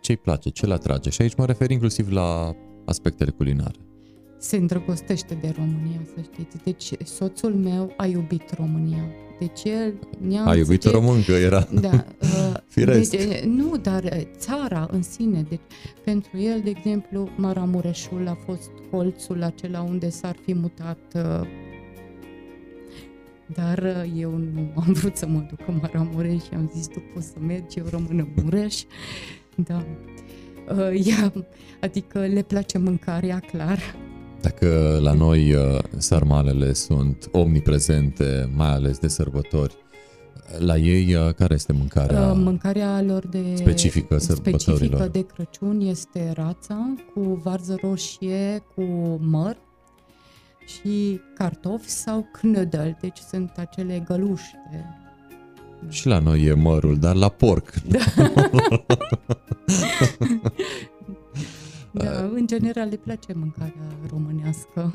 [0.00, 1.10] ce-i place, ce-l atrage?
[1.10, 2.54] Și aici mă refer inclusiv la
[2.84, 3.85] aspectele culinare.
[4.38, 6.56] Se îndrăgostește de România, să știți.
[6.64, 9.04] Deci soțul meu a iubit România
[9.38, 9.94] deci el
[10.44, 13.10] A iubit o româncă, era da, uh, Firesc.
[13.10, 15.46] Deci, nu, dar uh, țara în sine.
[15.48, 15.60] Deci,
[16.04, 21.46] pentru el, de exemplu, Maramureșul a fost colțul acela unde s-ar fi mutat uh,
[23.46, 27.02] dar uh, eu nu am vrut să mă duc în Maramureș și am zis, tu
[27.14, 28.82] poți să mergi, eu rămân în Mureș.
[29.54, 29.86] Da.
[30.70, 31.32] Uh, ea,
[31.80, 33.96] adică le place mâncarea, clar.
[34.40, 39.76] Dacă la noi uh, sarmalele sunt omniprezente, mai ales de sărbători,
[40.58, 42.30] la ei uh, care este mâncarea?
[42.30, 44.76] Uh, mâncarea lor de specifică sărbătorilor.
[44.76, 48.82] Specifică de Crăciun este rața cu varză roșie, cu
[49.20, 49.56] măr,
[50.66, 54.96] și cartofi sau knödel, deci sunt acele găluște.
[55.88, 57.74] Și la noi e mărul, dar la porc.
[57.88, 57.98] Da.
[62.04, 64.92] da, în general le place mâncarea românească.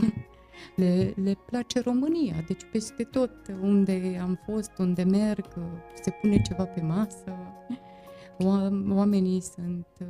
[0.75, 3.31] Le, le place România, deci peste tot
[3.61, 5.45] unde am fost, unde merg,
[6.01, 7.33] se pune ceva pe masă.
[8.89, 10.07] Oamenii sunt uh,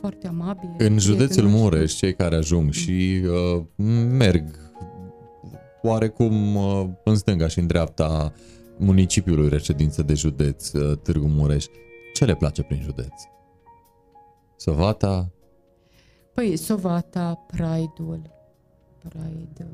[0.00, 0.74] foarte amabili.
[0.78, 3.62] În județul Mureș, cei care ajung și uh,
[4.08, 4.72] merg
[5.82, 8.32] oarecum uh, în stânga și în dreapta
[8.78, 11.64] municipiului reședință de județ uh, Târgu Mureș,
[12.14, 13.12] ce le place prin județ?
[14.56, 15.32] Sovata?
[16.34, 18.30] Păi, Sovata, Pride-ul,
[18.98, 19.66] Pride,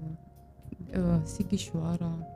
[0.97, 2.27] uh, Sighișoara,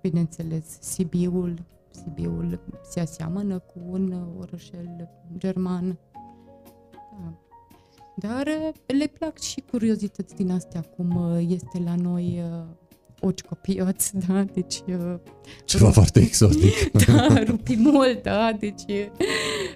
[0.00, 5.98] bineînțeles, Sibiul, Sibiul se aseamănă cu un orășel german.
[6.92, 7.32] Da.
[8.16, 8.46] Dar
[8.86, 12.42] le plac și curiozități din astea, cum este la noi
[13.20, 14.82] oci copioți, da, deci...
[14.86, 15.14] Uh,
[15.64, 16.90] Ceva rup, foarte exotic.
[17.06, 18.82] da, rupi mult, da, deci...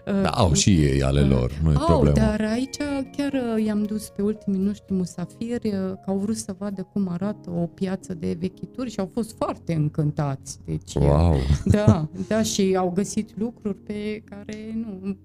[0.07, 2.17] Uh, da, au și ei ale lor, nu e au, problemă.
[2.17, 2.77] dar aici
[3.17, 7.51] chiar uh, i-am dus pe ultimii noștri musafiri, că au vrut să vadă cum arată
[7.51, 10.59] o piață de vechituri și au fost foarte încântați.
[10.65, 11.37] Deci, wow!
[11.65, 15.17] Da, da, și au găsit lucruri pe care nu...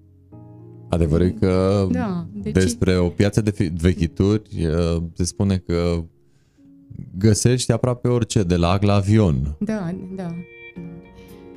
[0.88, 2.52] Adevărul că da, deci...
[2.52, 4.68] despre o piață de vechituri
[5.14, 6.04] se spune că
[7.18, 9.56] găsești aproape orice, de la la avion.
[9.58, 10.34] Da, da.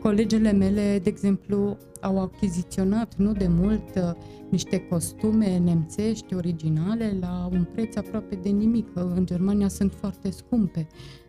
[0.01, 4.11] Colegele mele, de exemplu, au achiziționat nu de mult uh,
[4.49, 8.87] niște costume nemțești originale la un preț aproape de nimic.
[8.93, 10.87] În Germania sunt foarte scumpe.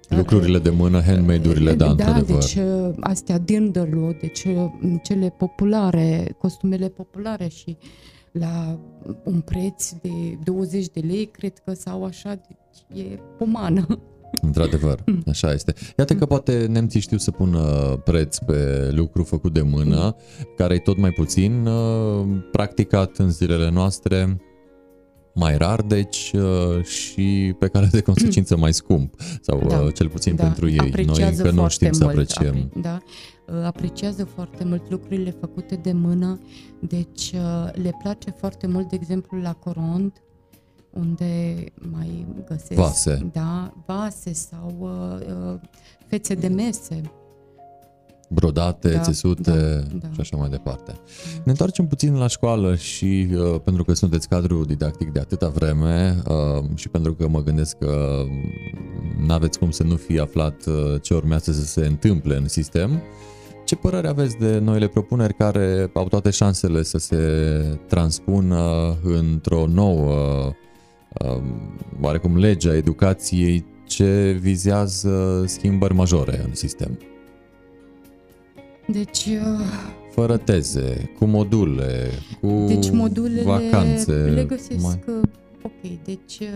[0.09, 2.39] Dar, Lucrurile de mână, handmade-urile, da, da într-adevăr.
[2.39, 4.71] deci uh, astea Dinderlu, deci uh,
[5.03, 7.77] cele populare, costumele populare și
[8.39, 8.79] la
[9.25, 13.87] un preț de 20 de lei, cred că sau așa, deci e pomană.
[14.43, 15.23] Într-adevăr, mm.
[15.27, 15.75] așa este.
[15.99, 17.61] Iată că poate nemții știu să pună
[18.05, 20.17] preț pe lucru făcut de mână,
[20.57, 24.39] care e tot mai puțin uh, practicat în zilele noastre,
[25.35, 30.09] mai rar, deci, uh, și pe care de consecință mai scump, sau da, uh, cel
[30.09, 31.05] puțin da, pentru ei.
[31.07, 32.71] Noi încă nu știm mult, să apreciem.
[32.77, 33.01] Apre, da,
[33.67, 36.41] apreciază foarte mult lucrurile făcute de mână,
[36.81, 37.33] deci
[37.73, 40.23] le place foarte mult, de exemplu, la coront,
[40.95, 45.61] unde mai găsesc vase, da, vase sau uh, uh,
[46.07, 47.01] fețe de mese.
[48.35, 50.09] Brodate, da, țesute da, da.
[50.13, 50.93] și așa mai departe.
[50.93, 51.01] Da.
[51.45, 56.23] Ne întoarcem puțin la școală și uh, pentru că sunteți cadru didactic de atâta vreme
[56.29, 58.25] uh, și pentru că mă gândesc că
[59.27, 63.03] n-aveți cum să nu fi aflat uh, ce urmează să se întâmple în sistem,
[63.65, 67.19] ce părere aveți de noile propuneri care au toate șansele să se
[67.89, 70.53] transpună într-o nouă
[71.23, 76.99] Um, oarecum legea educației ce vizează schimbări majore în sistem.
[78.87, 79.25] Deci...
[79.25, 79.61] Uh,
[80.11, 82.11] Fără teze, cu module,
[82.41, 84.13] cu deci modulele vacanțe.
[84.13, 85.01] le găsesc mai...
[85.63, 86.49] ok, deci uh,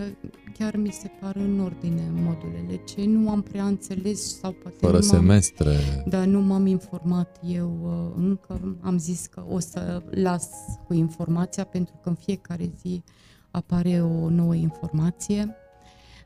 [0.57, 2.81] chiar mi se par în ordine modulele.
[2.85, 5.75] Ce nu am prea înțeles sau poate Fără nu semestre.
[6.07, 8.77] Dar nu m-am informat eu uh, încă.
[8.81, 10.49] Am zis că o să las
[10.87, 13.03] cu informația pentru că în fiecare zi
[13.51, 15.55] apare o nouă informație.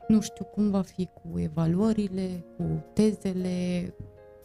[0.08, 3.94] Nu știu cum va fi cu evaluările, cu tezele.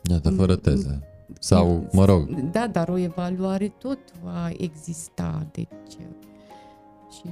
[0.10, 1.09] Iată, fără teze.
[1.40, 2.30] Sau, mă rog.
[2.52, 5.48] Da, dar o evaluare tot va exista.
[5.52, 5.98] Deci,
[7.12, 7.28] și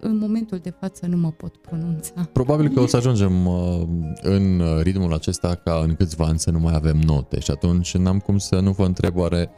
[0.00, 2.28] în momentul de față nu mă pot pronunța.
[2.32, 3.82] Probabil că o să ajungem uh,
[4.22, 8.18] în ritmul acesta ca în câțiva ani să nu mai avem note și atunci n-am
[8.18, 9.50] cum să nu vă întreb oare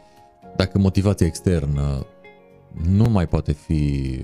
[0.57, 2.07] dacă motivația externă
[2.89, 4.21] nu mai poate fi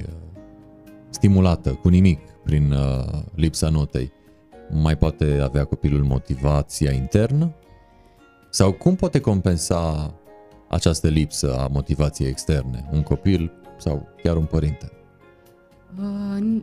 [1.09, 4.13] stimulată cu nimic prin uh, lipsa notei,
[4.71, 7.55] mai poate avea copilul motivația internă?
[8.57, 10.15] Sau cum poate compensa
[10.69, 14.93] această lipsă a motivației externe, un copil sau chiar un părinte?
[15.99, 16.63] Uh,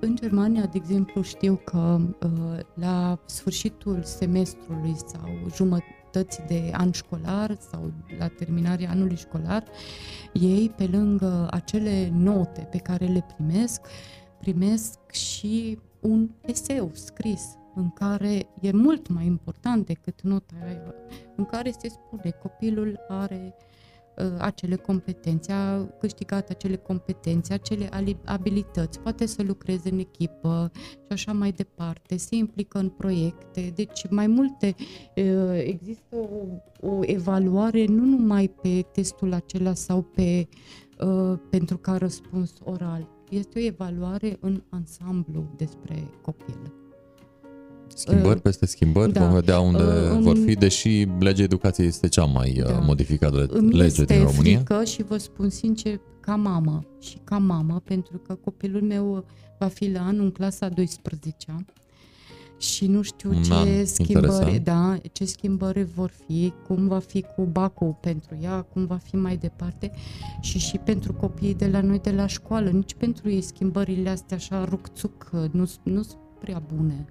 [0.00, 7.56] în Germania, de exemplu, știu că uh, la sfârșitul semestrului sau jumătății de an școlar
[7.70, 9.64] sau la terminarea anului școlar,
[10.32, 13.80] ei, pe lângă acele note pe care le primesc,
[14.38, 20.94] primesc și un eseu scris în care e mult mai important decât nota aia,
[21.36, 23.70] în care se spune copilul are uh,
[24.20, 27.88] Uh, acele competențe, a câștigat acele competențe, acele
[28.24, 33.72] abilități, poate să lucreze în echipă și așa mai departe, se implică în proiecte.
[33.74, 34.74] Deci mai multe,
[35.16, 36.16] uh, există
[36.80, 40.48] o, o evaluare nu numai pe testul acela sau pe
[41.00, 43.08] uh, pentru că a răspuns oral.
[43.30, 46.79] Este o evaluare în ansamblu despre copil.
[47.94, 49.20] Schimbări uh, peste schimbări, da.
[49.24, 52.78] vom vedea unde uh, vor fi, deși legea educației este cea mai uh, da.
[52.78, 54.58] modificată lege din România.
[54.58, 59.24] frică și vă spun sincer, ca mamă și ca mamă, pentru că copilul meu
[59.58, 61.64] va fi la anul în clasa 12
[62.60, 67.42] și nu știu ce da, schimbări, da, ce schimbări vor fi, cum va fi cu
[67.42, 69.90] bacul pentru ea, cum va fi mai departe
[70.40, 74.36] și și pentru copiii de la noi de la școală, nici pentru ei schimbările astea
[74.36, 77.06] așa rucțuc nu sunt prea bune.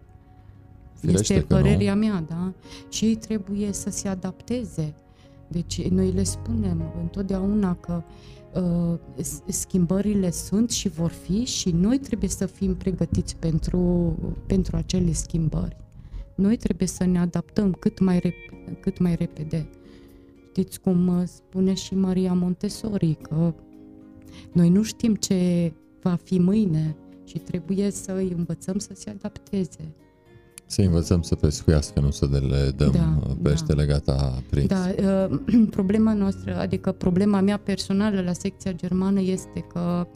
[0.99, 1.99] Firește este părerea nu.
[1.99, 2.53] mea, da?
[2.89, 4.93] Și ei trebuie să se adapteze.
[5.47, 8.03] Deci noi le spunem întotdeauna că
[8.53, 8.99] uh,
[9.47, 15.75] schimbările sunt și vor fi și noi trebuie să fim pregătiți pentru, pentru acele schimbări.
[16.35, 19.69] Noi trebuie să ne adaptăm cât mai, rep- cât mai repede.
[20.49, 23.53] Știți cum uh, spune și Maria Montessori, că
[24.51, 26.95] noi nu știm ce va fi mâine
[27.25, 29.93] și trebuie să îi învățăm să se adapteze.
[30.71, 33.91] Să învățăm să pescuiască, nu să le dăm da, peștele da.
[33.93, 34.67] gata prins.
[34.67, 34.89] Da,
[35.29, 35.39] uh,
[35.77, 40.07] problema noastră, adică problema mea personală la secția germană este că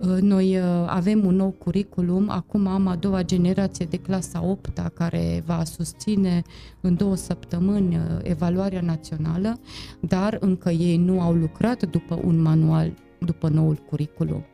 [0.00, 4.90] uh, noi uh, avem un nou curriculum, acum am a doua generație de clasa 8
[4.94, 6.42] care va susține
[6.80, 9.60] în două săptămâni evaluarea națională,
[10.00, 14.44] dar încă ei nu au lucrat după un manual, după noul curriculum.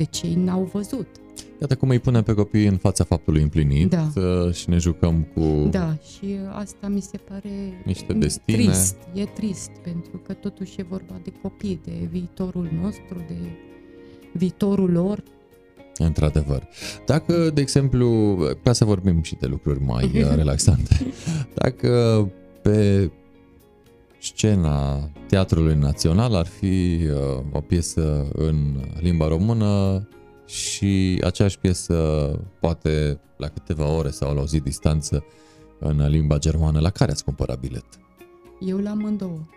[0.00, 1.06] Deci ei n-au văzut.
[1.60, 4.08] Iată cum îi punem pe copii în fața faptului împlinit da.
[4.14, 5.68] Uh, și ne jucăm cu...
[5.70, 8.56] Da, și asta mi se pare niște destine.
[8.56, 8.96] trist.
[9.14, 13.36] E trist, pentru că totuși e vorba de copii, de viitorul nostru, de
[14.32, 15.22] viitorul lor.
[15.96, 16.68] Într-adevăr.
[17.06, 21.06] Dacă, de exemplu, ca să vorbim și de lucruri mai uh, relaxante,
[21.54, 22.28] dacă
[22.62, 23.10] pe
[24.20, 30.08] scena Teatrului Național ar fi uh, o piesă în limba română
[30.46, 31.94] și aceeași piesă
[32.60, 35.24] poate la câteva ore sau la o zi distanță
[35.78, 37.84] în limba germană, la care ați cumpărat bilet?
[38.60, 39.48] Eu la amândouă.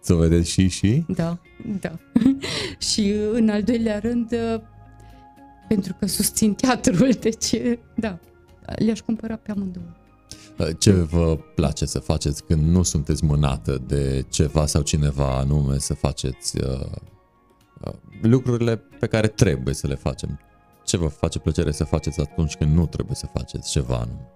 [0.00, 1.04] Să vedeți și și?
[1.08, 1.38] Da,
[1.80, 1.98] da.
[2.90, 4.34] și în al doilea rând,
[5.68, 7.54] pentru că susțin teatrul, deci
[7.94, 8.18] da,
[8.76, 10.01] le-aș cumpăra pe amândouă.
[10.78, 15.94] Ce vă place să faceți când nu sunteți mânată de ceva sau cineva anume să
[15.94, 16.86] faceți uh,
[17.86, 20.38] Uh, lucrurile pe care trebuie să le facem.
[20.84, 24.30] Ce vă face plăcere să faceți atunci când nu trebuie să faceți ceva anume?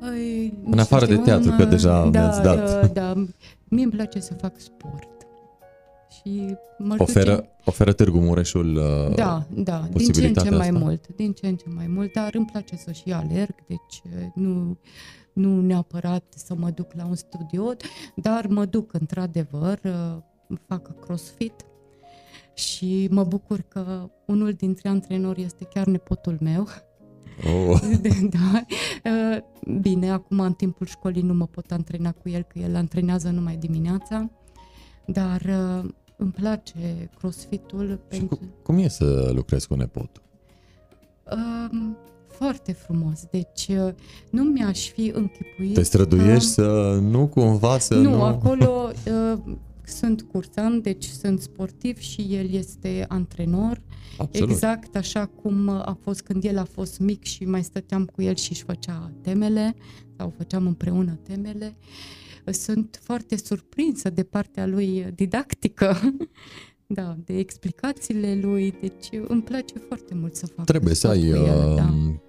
[0.00, 2.84] Ai, în afară de teatru, că deja da, mi-ați dat.
[2.84, 3.14] Uh, da,
[3.68, 5.08] mie îmi place să fac sport.
[6.16, 7.50] Și mă oferă, duce...
[7.64, 11.56] oferă Târgu Mureșul uh, Da, da, din ce în ce mai mult, din ce în
[11.56, 14.78] ce mai mult, dar îmi place să și alerg, deci uh, nu,
[15.32, 17.72] nu neapărat să mă duc la un studio,
[18.14, 19.80] dar mă duc într-adevăr,
[20.66, 21.66] fac crossfit
[22.54, 26.68] și mă bucur că unul dintre antrenori este chiar nepotul meu.
[27.44, 27.80] Oh.
[28.34, 28.64] da.
[29.04, 29.38] Uh,
[29.80, 33.56] bine, acum în timpul școlii nu mă pot antrena cu el, că el antrenează numai
[33.56, 34.30] dimineața,
[35.06, 35.90] dar uh,
[36.22, 37.88] îmi place crossfit-ul.
[38.10, 38.38] Și pentru...
[38.62, 40.22] cum e să lucrezi cu nepotul?
[41.32, 41.90] Uh,
[42.26, 43.24] foarte frumos.
[43.30, 43.94] Deci uh,
[44.30, 46.62] nu mi-aș fi închipuit Te străduiești că...
[46.62, 48.10] să nu cumva să nu...
[48.10, 48.90] Nu, acolo
[49.34, 53.80] uh, sunt cursant, deci sunt sportiv și el este antrenor.
[54.18, 54.50] Absolut.
[54.50, 58.34] Exact așa cum a fost când el a fost mic și mai stăteam cu el
[58.34, 59.74] și își făcea temele
[60.16, 61.76] sau făceam împreună temele.
[62.50, 65.96] Sunt foarte surprinsă de partea lui didactică
[66.86, 70.64] da, de explicațiile lui, deci îmi place foarte mult să fac.
[70.64, 71.44] Trebuie să ai el,
[71.76, 71.84] da.
[71.84, 72.22] Um,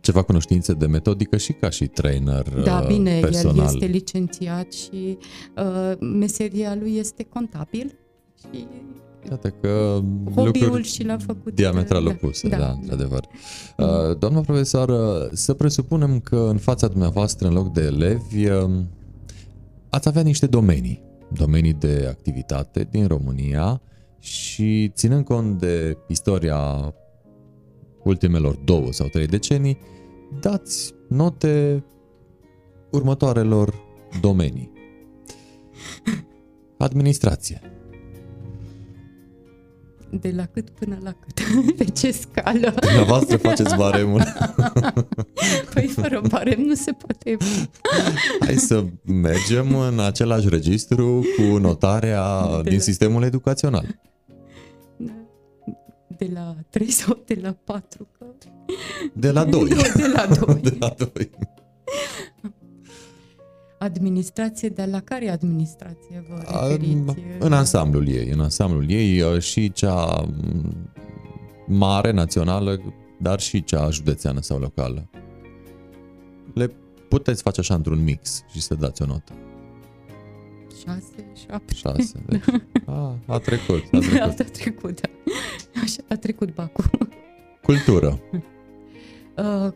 [0.00, 3.56] ceva cunoștințe de metodică și ca și trainer Da, uh, bine, personal.
[3.56, 5.18] el este licențiat și
[5.56, 7.98] uh, meseria lui este contabil
[8.38, 8.66] și
[9.30, 10.00] Iată că
[10.34, 13.26] hobby-ul și l-a făcut diametral da, opuse, da, da, da, într-adevăr.
[13.76, 18.88] Uh, doamna profesoară, să presupunem că în fața dumneavoastră, în loc de elevi, um,
[19.92, 23.82] ați avea niște domenii, domenii de activitate din România
[24.18, 26.94] și ținând cont de istoria
[28.04, 29.78] ultimelor două sau trei decenii,
[30.40, 31.84] dați note
[32.90, 33.74] următoarelor
[34.20, 34.70] domenii.
[36.78, 37.71] Administrație.
[40.20, 41.40] De la cât până la cât?
[41.78, 42.74] Pe ce scală?
[42.80, 44.22] Dumneavoastră faceți baremul.
[45.74, 47.36] Păi fără barem nu se poate.
[48.40, 52.82] Hai să mergem în același registru cu notarea de din la...
[52.82, 53.86] sistemul educațional
[56.24, 58.08] de la 3 sau de la 4?
[58.18, 58.24] Că...
[59.12, 59.68] De la 2.
[59.96, 60.60] de la 2.
[60.62, 61.30] de la 2.
[63.82, 67.14] Administrație, dar la care administrație vă referiți?
[67.38, 70.90] În ansamblul ei, în ansamblul ei uh, și cea mm,
[71.66, 75.08] mare, națională, dar și cea județeană sau locală.
[76.54, 76.70] Le
[77.08, 79.32] puteți face așa într-un mix și să dați o notă.
[80.84, 81.02] 6,
[81.46, 81.74] 7.
[81.74, 82.44] 6, deci
[82.86, 83.82] a, a trecut.
[83.92, 85.08] A trecut, a trecut da.
[85.82, 86.84] Așa a trecut bacul.
[87.62, 88.20] Cultură.
[89.36, 89.72] Uh,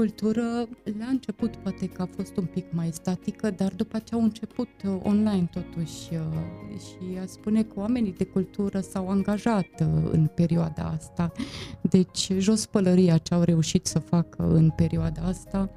[0.00, 4.22] cultură, la început poate că a fost un pic mai statică, dar după ce au
[4.22, 9.86] început uh, online totuși uh, și a spune că oamenii de cultură s-au angajat uh,
[10.10, 11.32] în perioada asta.
[11.80, 15.70] Deci jos pălăria ce au reușit să facă în perioada asta,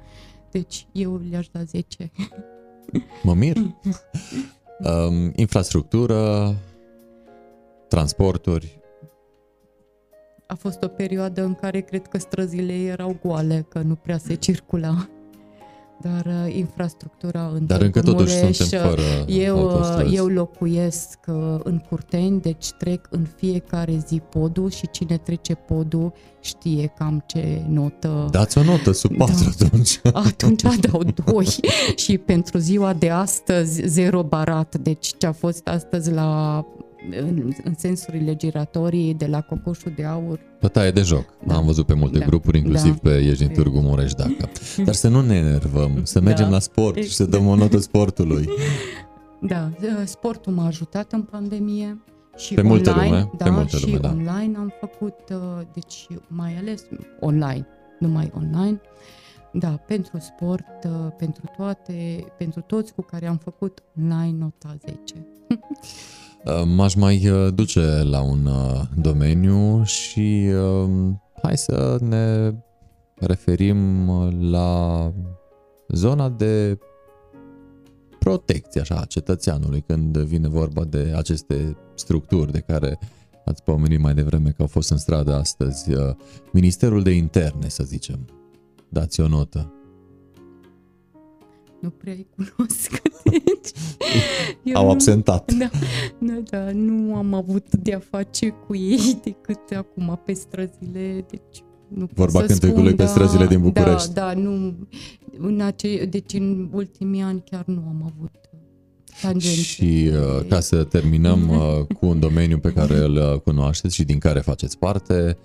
[0.50, 2.10] deci eu le-aș da 10.
[3.22, 3.56] Mă mir.
[5.06, 6.54] um, infrastructură,
[7.88, 8.78] transporturi,
[10.46, 14.34] a fost o perioadă în care cred că străzile erau goale, că nu prea se
[14.34, 15.08] circula.
[16.00, 21.78] Dar uh, infrastructura în Dar încă totuși suntem fără eu, uh, eu locuiesc uh, în
[21.78, 28.28] Curteni, deci trec în fiecare zi podul și cine trece podul știe cam ce notă...
[28.30, 29.66] Dați o notă sub 4 da.
[29.66, 30.00] atunci.
[30.28, 31.46] Atunci dau 2
[31.96, 34.76] și pentru ziua de astăzi zero barat.
[34.78, 36.64] Deci ce a fost astăzi la
[37.10, 40.40] în, în sensurile giratorii de la Cocoșul de Aur.
[40.60, 41.24] Bătaie de joc.
[41.46, 41.54] Da.
[41.56, 42.24] Am văzut pe multe da.
[42.24, 43.10] grupuri, inclusiv da.
[43.10, 44.48] pe Ieși din Târgu Mureș dacă.
[44.86, 46.50] Dar să nu ne enervăm, să mergem da.
[46.50, 48.48] la sport și să dăm o notă sportului.
[49.46, 49.70] Da,
[50.04, 52.02] sportul m-a ajutat în pandemie
[52.36, 54.08] și pe online, multe lume, da, pe multe și lume, da.
[54.08, 56.84] online am făcut, uh, deci mai ales
[57.20, 57.66] online,
[57.98, 58.80] numai online.
[59.52, 65.26] Da, pentru sport, uh, pentru toate, pentru toți cu care am făcut online nota 10.
[66.44, 72.54] Uh, m-aș mai uh, duce la un uh, domeniu și um, hai să ne
[73.14, 74.10] referim
[74.50, 75.12] la
[75.88, 76.78] zona de
[78.18, 82.98] protecție așa, a cetățeanului când vine vorba de aceste structuri de care
[83.44, 85.90] ați pomenit mai devreme că au fost în stradă astăzi.
[86.52, 88.26] Ministerul de Interne, să zicem.
[88.88, 89.72] Dați o notă
[91.84, 92.90] nu prea îi cunosc.
[94.64, 95.52] Deci, Au absentat.
[95.52, 95.70] Da,
[96.18, 102.08] da, da, nu am avut de-a face cu ei decât acum pe străzile, deci nu
[102.14, 104.12] Vorba cântecului da, pe străzile din București.
[104.12, 104.74] Da, da, nu,
[105.38, 108.34] în ace- deci în ultimii ani chiar nu am avut
[109.22, 109.60] tangențe.
[109.60, 114.04] Și uh, ca să terminăm uh, cu un domeniu pe care îl uh, cunoașteți și
[114.04, 115.38] din care faceți parte,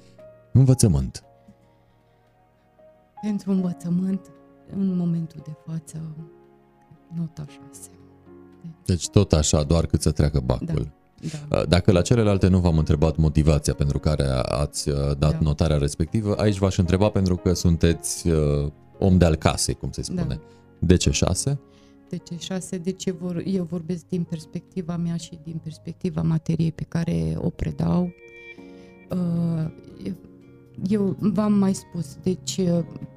[0.52, 1.24] învățământ.
[3.22, 4.32] Pentru învățământ
[4.76, 6.16] în momentul de față,
[7.16, 7.90] nota 6.
[8.86, 10.68] Deci tot așa, doar cât să treacă bacul.
[10.68, 11.00] Da.
[11.50, 11.64] Da.
[11.64, 15.38] Dacă la celelalte nu v-am întrebat motivația pentru care ați uh, dat da.
[15.42, 20.02] notarea respectivă, aici v-aș întreba pentru că sunteți uh, om de al casei, cum se
[20.02, 20.26] spune.
[20.28, 20.40] Da.
[20.80, 21.60] De ce 6?
[22.10, 22.78] De ce 6?
[22.78, 27.50] De ce vor, eu vorbesc din perspectiva mea și din perspectiva materiei pe care o
[27.50, 28.12] predau.
[29.12, 29.72] Uh,
[30.90, 32.60] eu v-am mai spus, deci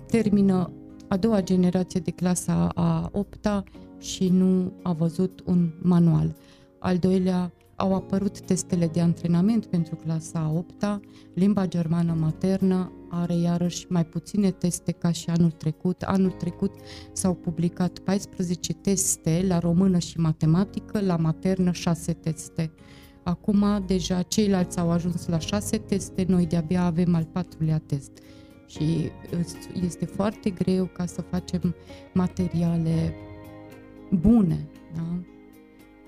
[0.06, 0.70] termină
[1.12, 3.64] a doua generație de clasa a opta
[3.98, 6.36] și nu a văzut un manual.
[6.78, 11.00] Al doilea, au apărut testele de antrenament pentru clasa a opta,
[11.34, 16.02] limba germană maternă are iarăși mai puține teste ca și anul trecut.
[16.02, 16.74] Anul trecut
[17.12, 22.72] s-au publicat 14 teste la română și matematică, la maternă 6 teste.
[23.22, 28.10] Acum deja ceilalți au ajuns la 6 teste, noi de-abia avem al patrulea test
[28.72, 29.10] și
[29.84, 31.74] este foarte greu ca să facem
[32.12, 33.14] materiale
[34.10, 34.66] bune.
[34.94, 35.18] Da?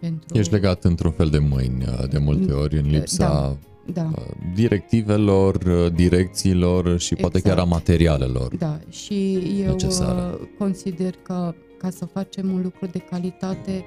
[0.01, 0.39] Pentru...
[0.39, 4.11] Ești legat într-un fel de mâini de multe mm, ori în lipsa da, da.
[4.17, 7.57] Uh, directivelor, uh, direcțiilor și poate exact.
[7.57, 7.87] chiar a exact.
[7.87, 10.21] materialelor Da, și eu necesare.
[10.21, 13.85] Uh, consider că ca să facem un lucru de calitate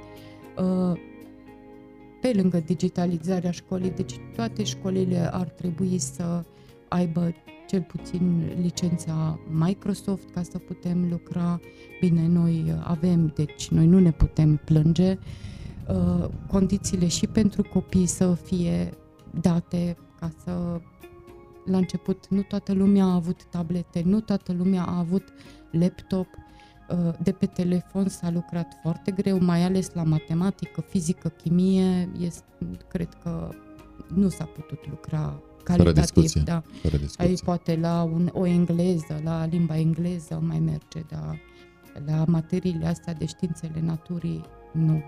[2.22, 6.44] pe lângă digitalizarea școlii, deci toate școlile ar trebui să
[6.88, 7.34] aibă
[7.68, 11.60] cel puțin licența Microsoft ca să putem lucra.
[12.00, 15.18] Bine, noi avem, deci noi nu ne putem plânge.
[15.90, 18.90] Uh, condițiile și pentru copii să fie
[19.42, 20.82] date ca să
[21.66, 25.24] la început nu toată lumea a avut tablete, nu toată lumea a avut
[25.72, 26.28] laptop,
[26.90, 32.44] uh, de pe telefon s-a lucrat foarte greu, mai ales la matematică, fizică, chimie, este,
[32.88, 33.50] cred că
[34.08, 35.94] nu s-a putut lucra calitativ.
[35.94, 36.42] Fără discuție.
[36.46, 36.64] Da.
[36.82, 37.26] Fără discuție.
[37.26, 41.40] Aici poate la un, o engleză, la limba engleză mai merge, dar
[42.06, 45.02] la materiile astea de științele naturii nu.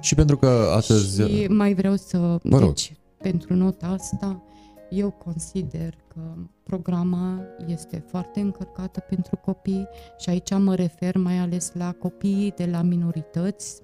[0.00, 1.22] Și pentru că astăzi...
[1.22, 2.38] Și mai vreau să...
[2.42, 2.68] Mă rog.
[2.68, 4.42] Deci, pentru nota asta,
[4.90, 6.20] eu consider că
[6.62, 12.66] programa este foarte încărcată pentru copii și aici mă refer mai ales la copiii de
[12.66, 13.82] la minorități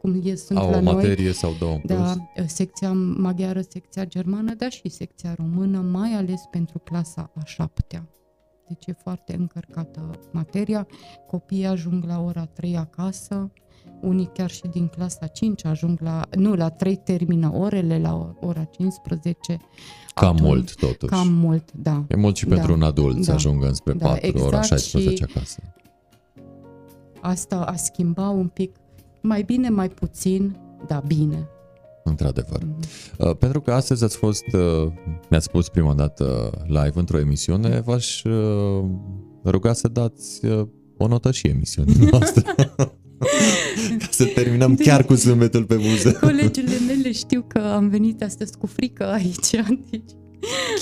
[0.00, 0.94] cum e, sunt Au la o noi.
[0.94, 2.14] materie sau două Da,
[2.46, 8.08] secția maghiară, secția germană, dar și secția română, mai ales pentru clasa a șaptea.
[8.68, 10.86] Deci e foarte încărcată materia.
[11.26, 13.50] Copiii ajung la ora 3 acasă,
[14.00, 18.64] unii chiar și din clasa 5 ajung la, nu, la 3 termină orele, la ora
[18.64, 19.58] 15.
[20.14, 21.12] Cam Atunci, mult totuși.
[21.12, 22.04] Cam mult, da.
[22.08, 24.62] E mult și pentru da, un adult da, să ajungă înspre da, 4, exact ora
[24.62, 25.62] 16 acasă.
[27.20, 28.76] Asta a schimbat un pic,
[29.26, 30.56] mai bine, mai puțin,
[30.86, 31.48] da, bine.
[32.04, 32.58] Într-adevăr.
[32.58, 33.16] Mm-hmm.
[33.18, 34.92] Uh, pentru că astăzi ați fost, uh,
[35.30, 38.84] mi-ați spus prima dată live într-o emisiune, v-aș uh,
[39.44, 40.66] ruga să dați uh,
[40.96, 42.42] o notă și emisiunii noastre.
[43.98, 44.82] Ca să terminăm de...
[44.82, 46.12] chiar cu zâmbetul pe buză.
[46.12, 49.50] Colegele mele știu că am venit astăzi cu frică aici,
[49.90, 50.10] deci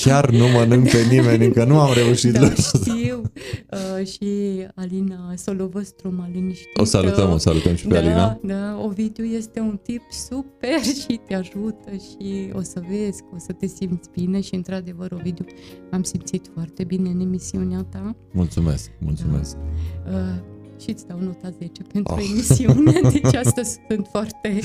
[0.02, 3.22] Chiar nu mănânc pe nimeni, încă nu am reușit da, știu.
[3.70, 4.26] Uh, și
[4.74, 6.76] Alina Solovăstru m-a liniștit.
[6.76, 8.38] O salutăm, o salutăm și pe da, Alina.
[8.42, 13.38] Da, Ovidiu este un tip super și te ajută și o să vezi că o
[13.38, 15.44] să te simți bine și într-adevăr, Ovidiu,
[15.90, 18.16] am simțit foarte bine în emisiunea ta.
[18.32, 19.56] Mulțumesc, mulțumesc.
[20.04, 20.10] Da.
[20.10, 20.52] Uh,
[20.82, 22.26] și îți dau nota 10 pentru oh.
[22.30, 24.60] emisiune, deci astăzi sunt foarte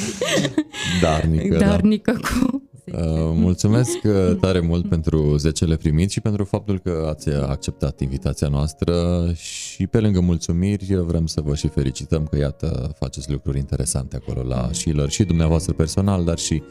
[1.01, 2.19] darnică, darnică da.
[2.19, 3.01] cu Uh,
[3.35, 8.93] mulțumesc uh, tare mult pentru zecele primit și pentru faptul că ați acceptat invitația noastră
[9.33, 14.47] și pe lângă mulțumiri vrem să vă și felicităm că iată faceți lucruri interesante acolo
[14.47, 14.71] la mm.
[14.71, 16.63] Schiller și dumneavoastră personal, dar și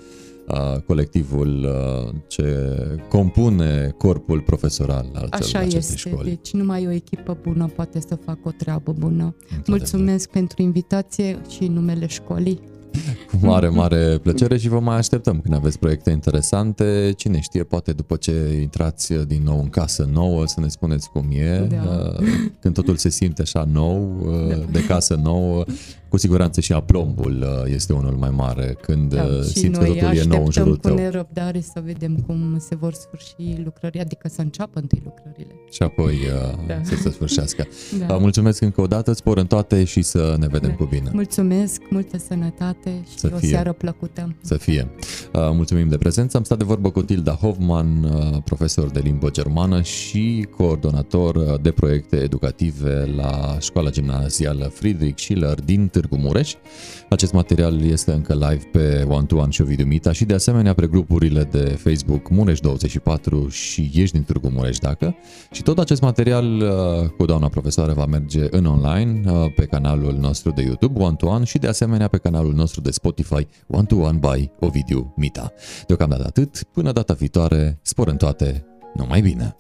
[0.49, 2.69] uh, colectivul uh, ce
[3.09, 6.29] compune corpul profesoral al Așa este, școli.
[6.29, 9.35] deci numai o echipă bună poate să facă o treabă bună.
[9.67, 12.61] Mulțumesc pentru invitație și numele școlii.
[13.31, 17.13] Cu mare, mare plăcere și vă mai așteptăm când aveți proiecte interesante.
[17.17, 21.29] Cine știe, poate după ce intrați din nou în casă nouă să ne spuneți cum
[21.31, 21.67] e.
[21.71, 22.13] Da.
[22.61, 24.55] Când totul se simte așa nou, da.
[24.71, 25.65] de casă nouă,
[26.09, 30.17] cu siguranță și aplombul uh, este unul mai mare când da, uh, simți că totul
[30.17, 30.95] e nou în jurul tău.
[30.95, 35.55] cu nerăbdare să vedem cum se vor sfârși lucrările, adică să înceapă întâi lucrările.
[35.71, 36.81] Și apoi uh, da.
[36.83, 37.67] să se sfârșească.
[38.07, 38.17] Da.
[38.17, 40.77] Mulțumesc încă o dată, spor în toate și să ne vedem da.
[40.77, 41.11] cu bine.
[41.13, 43.49] Mulțumesc, multă sănătate și să o fie.
[43.49, 44.37] seară plăcută.
[44.41, 44.91] Să fie.
[45.33, 46.37] Mulțumim de prezență.
[46.37, 48.13] Am stat de vorbă cu Tilda Hoffman,
[48.45, 55.89] profesor de limbă germană și coordonator de proiecte educative la școala gimnazială Friedrich Schiller din
[56.01, 56.55] Târgu Mureș.
[57.09, 60.75] Acest material este încă live pe One to One și Ovidiu Mita și de asemenea
[60.75, 65.17] pe grupurile de Facebook Mureș24 și Ești din Târgu Mureș dacă.
[65.53, 70.17] Și tot acest material uh, cu doamna profesoară va merge în online uh, pe canalul
[70.21, 73.85] nostru de YouTube One to One și de asemenea pe canalul nostru de Spotify One
[73.85, 75.53] to One by Ovidiu Mita.
[75.87, 79.57] Deocamdată atât, până data viitoare, spor în toate, numai bine!